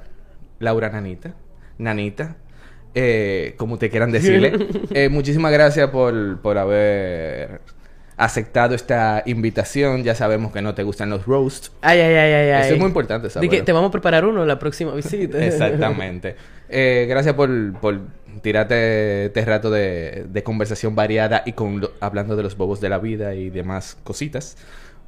[0.58, 1.34] Laura Nanita.
[1.78, 2.36] Nanita.
[2.94, 4.52] Eh, como ustedes quieran decirle.
[4.94, 7.60] Eh, muchísimas gracias por, por haber
[8.16, 10.02] aceptado esta invitación.
[10.02, 11.72] Ya sabemos que no te gustan los roasts.
[11.82, 12.64] Ay, ay, ay, ay, ay.
[12.64, 15.44] Eso es muy importante que te vamos a preparar uno la próxima visita.
[15.44, 16.36] Exactamente.
[16.68, 17.48] Eh, gracias por,
[17.80, 18.00] por
[18.42, 22.88] tirarte este rato de, de conversación variada y con lo- hablando de los bobos de
[22.88, 24.56] la vida y demás cositas.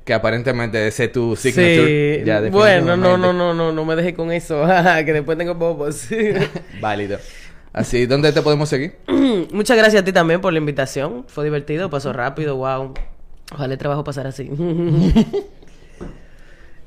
[0.04, 2.18] Que aparentemente ese es tu signature.
[2.20, 2.24] Sí.
[2.24, 4.64] Ya bueno, no, no, no, no, no me dejes con eso.
[5.04, 6.06] que después tengo bobos.
[6.80, 7.18] Válido.
[7.72, 8.94] Así, ¿dónde te podemos seguir?
[9.52, 11.24] Muchas gracias a ti también por la invitación.
[11.28, 12.94] Fue divertido, pasó rápido, wow.
[13.52, 14.50] Ojalá el trabajo pasara así.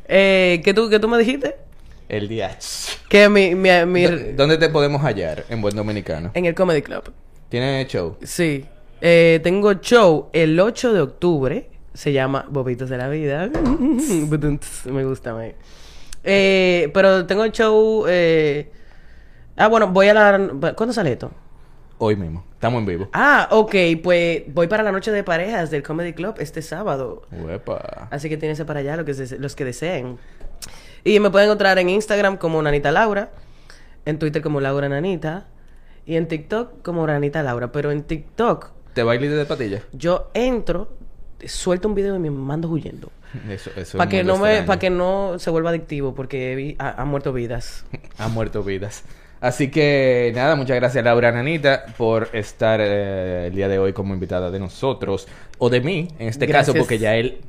[0.08, 1.56] eh, ¿qué, tú, ¿Qué tú me dijiste?
[2.12, 2.58] El día.
[3.08, 6.32] Que mi, mi, mi- ¿Dó- ¿Dónde te podemos hallar en Buen Dominicano?
[6.34, 7.04] en el Comedy Club.
[7.48, 8.18] ¿Tiene show?
[8.22, 8.66] Sí.
[9.00, 11.70] Eh, tengo show el 8 de octubre.
[11.94, 13.50] Se llama Bobitos de la Vida.
[14.86, 15.56] Me gusta, me.
[16.24, 18.06] Eh, pero tengo el show.
[18.08, 18.70] eh,
[19.56, 20.74] Ah, bueno, voy a la.
[20.76, 21.32] ¿Cuándo sale esto?
[21.98, 22.44] Hoy mismo.
[22.54, 23.10] Estamos en vivo.
[23.14, 27.24] Ah, ok, pues voy para la noche de parejas del Comedy Club este sábado.
[27.32, 28.08] Uepa.
[28.12, 30.18] Así que tienes para allá lo que los que deseen.
[31.04, 33.32] Y me pueden encontrar en Instagram como Nanita Laura,
[34.06, 35.48] en Twitter como Laura Nanita
[36.06, 37.72] y en TikTok como Nanita Laura.
[37.72, 39.82] Pero en TikTok ¿Te bailes de patilla?
[39.94, 40.90] yo entro,
[41.46, 43.10] suelto un video y me mando huyendo.
[43.50, 47.02] Eso, eso Para es que no me, para que no se vuelva adictivo, porque ha,
[47.02, 47.86] ha muerto vidas.
[48.18, 49.04] Han muerto vidas.
[49.40, 54.14] Así que nada, muchas gracias Laura Nanita por estar eh, el día de hoy como
[54.14, 55.28] invitada de nosotros.
[55.58, 56.74] O de mí, en este Gracias.
[56.74, 57.40] caso, porque ya él...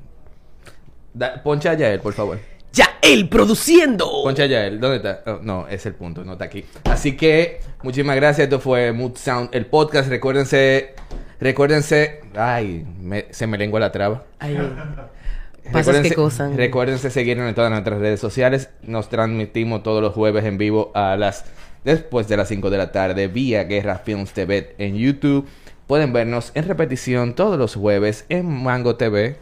[1.12, 2.38] Da- poncha a Yael, por favor.
[2.72, 4.06] ¡Ya él produciendo!
[4.22, 4.80] Poncha a Yael.
[4.80, 5.22] ¿Dónde está?
[5.30, 6.64] Oh, no, es el punto, no está aquí.
[6.84, 8.44] Así que muchísimas gracias.
[8.46, 10.08] Esto fue Mood Sound, el podcast.
[10.08, 10.94] Recuérdense...
[11.40, 12.20] Recuérdense...
[12.36, 14.24] Ay, me- se me lengua la traba.
[14.38, 14.56] Ay,
[15.72, 16.48] pasas cosa.
[16.54, 18.70] Recuérdense seguirnos en todas nuestras redes sociales.
[18.82, 21.44] Nos transmitimos todos los jueves en vivo a las
[21.84, 25.46] después de las 5 de la tarde vía Guerra Films TV en YouTube.
[25.86, 29.36] Pueden vernos en repetición todos los jueves en Mango TV.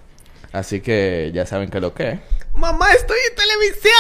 [0.53, 2.18] Así que ya saben que lo que es.
[2.61, 3.95] ¡Mamá, estoy en televisión!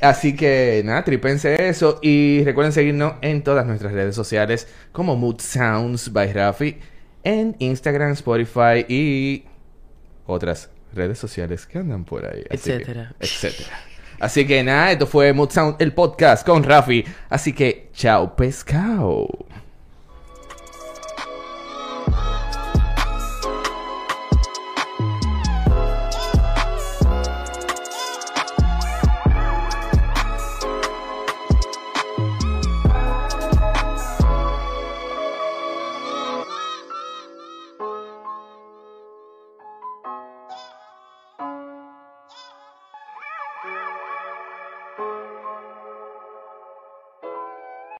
[0.00, 5.40] Así que nada, tripense eso y recuerden seguirnos en todas nuestras redes sociales como Mood
[5.40, 6.78] Sounds by Rafi
[7.24, 9.44] en Instagram, Spotify y
[10.26, 12.42] otras redes sociales que andan por ahí.
[12.44, 13.14] Que- Etcétera.
[13.18, 13.70] etcétera.
[14.20, 17.04] Así que nada, esto fue Mood Sound, el podcast con Rafi.
[17.28, 19.26] Así que chao pescado.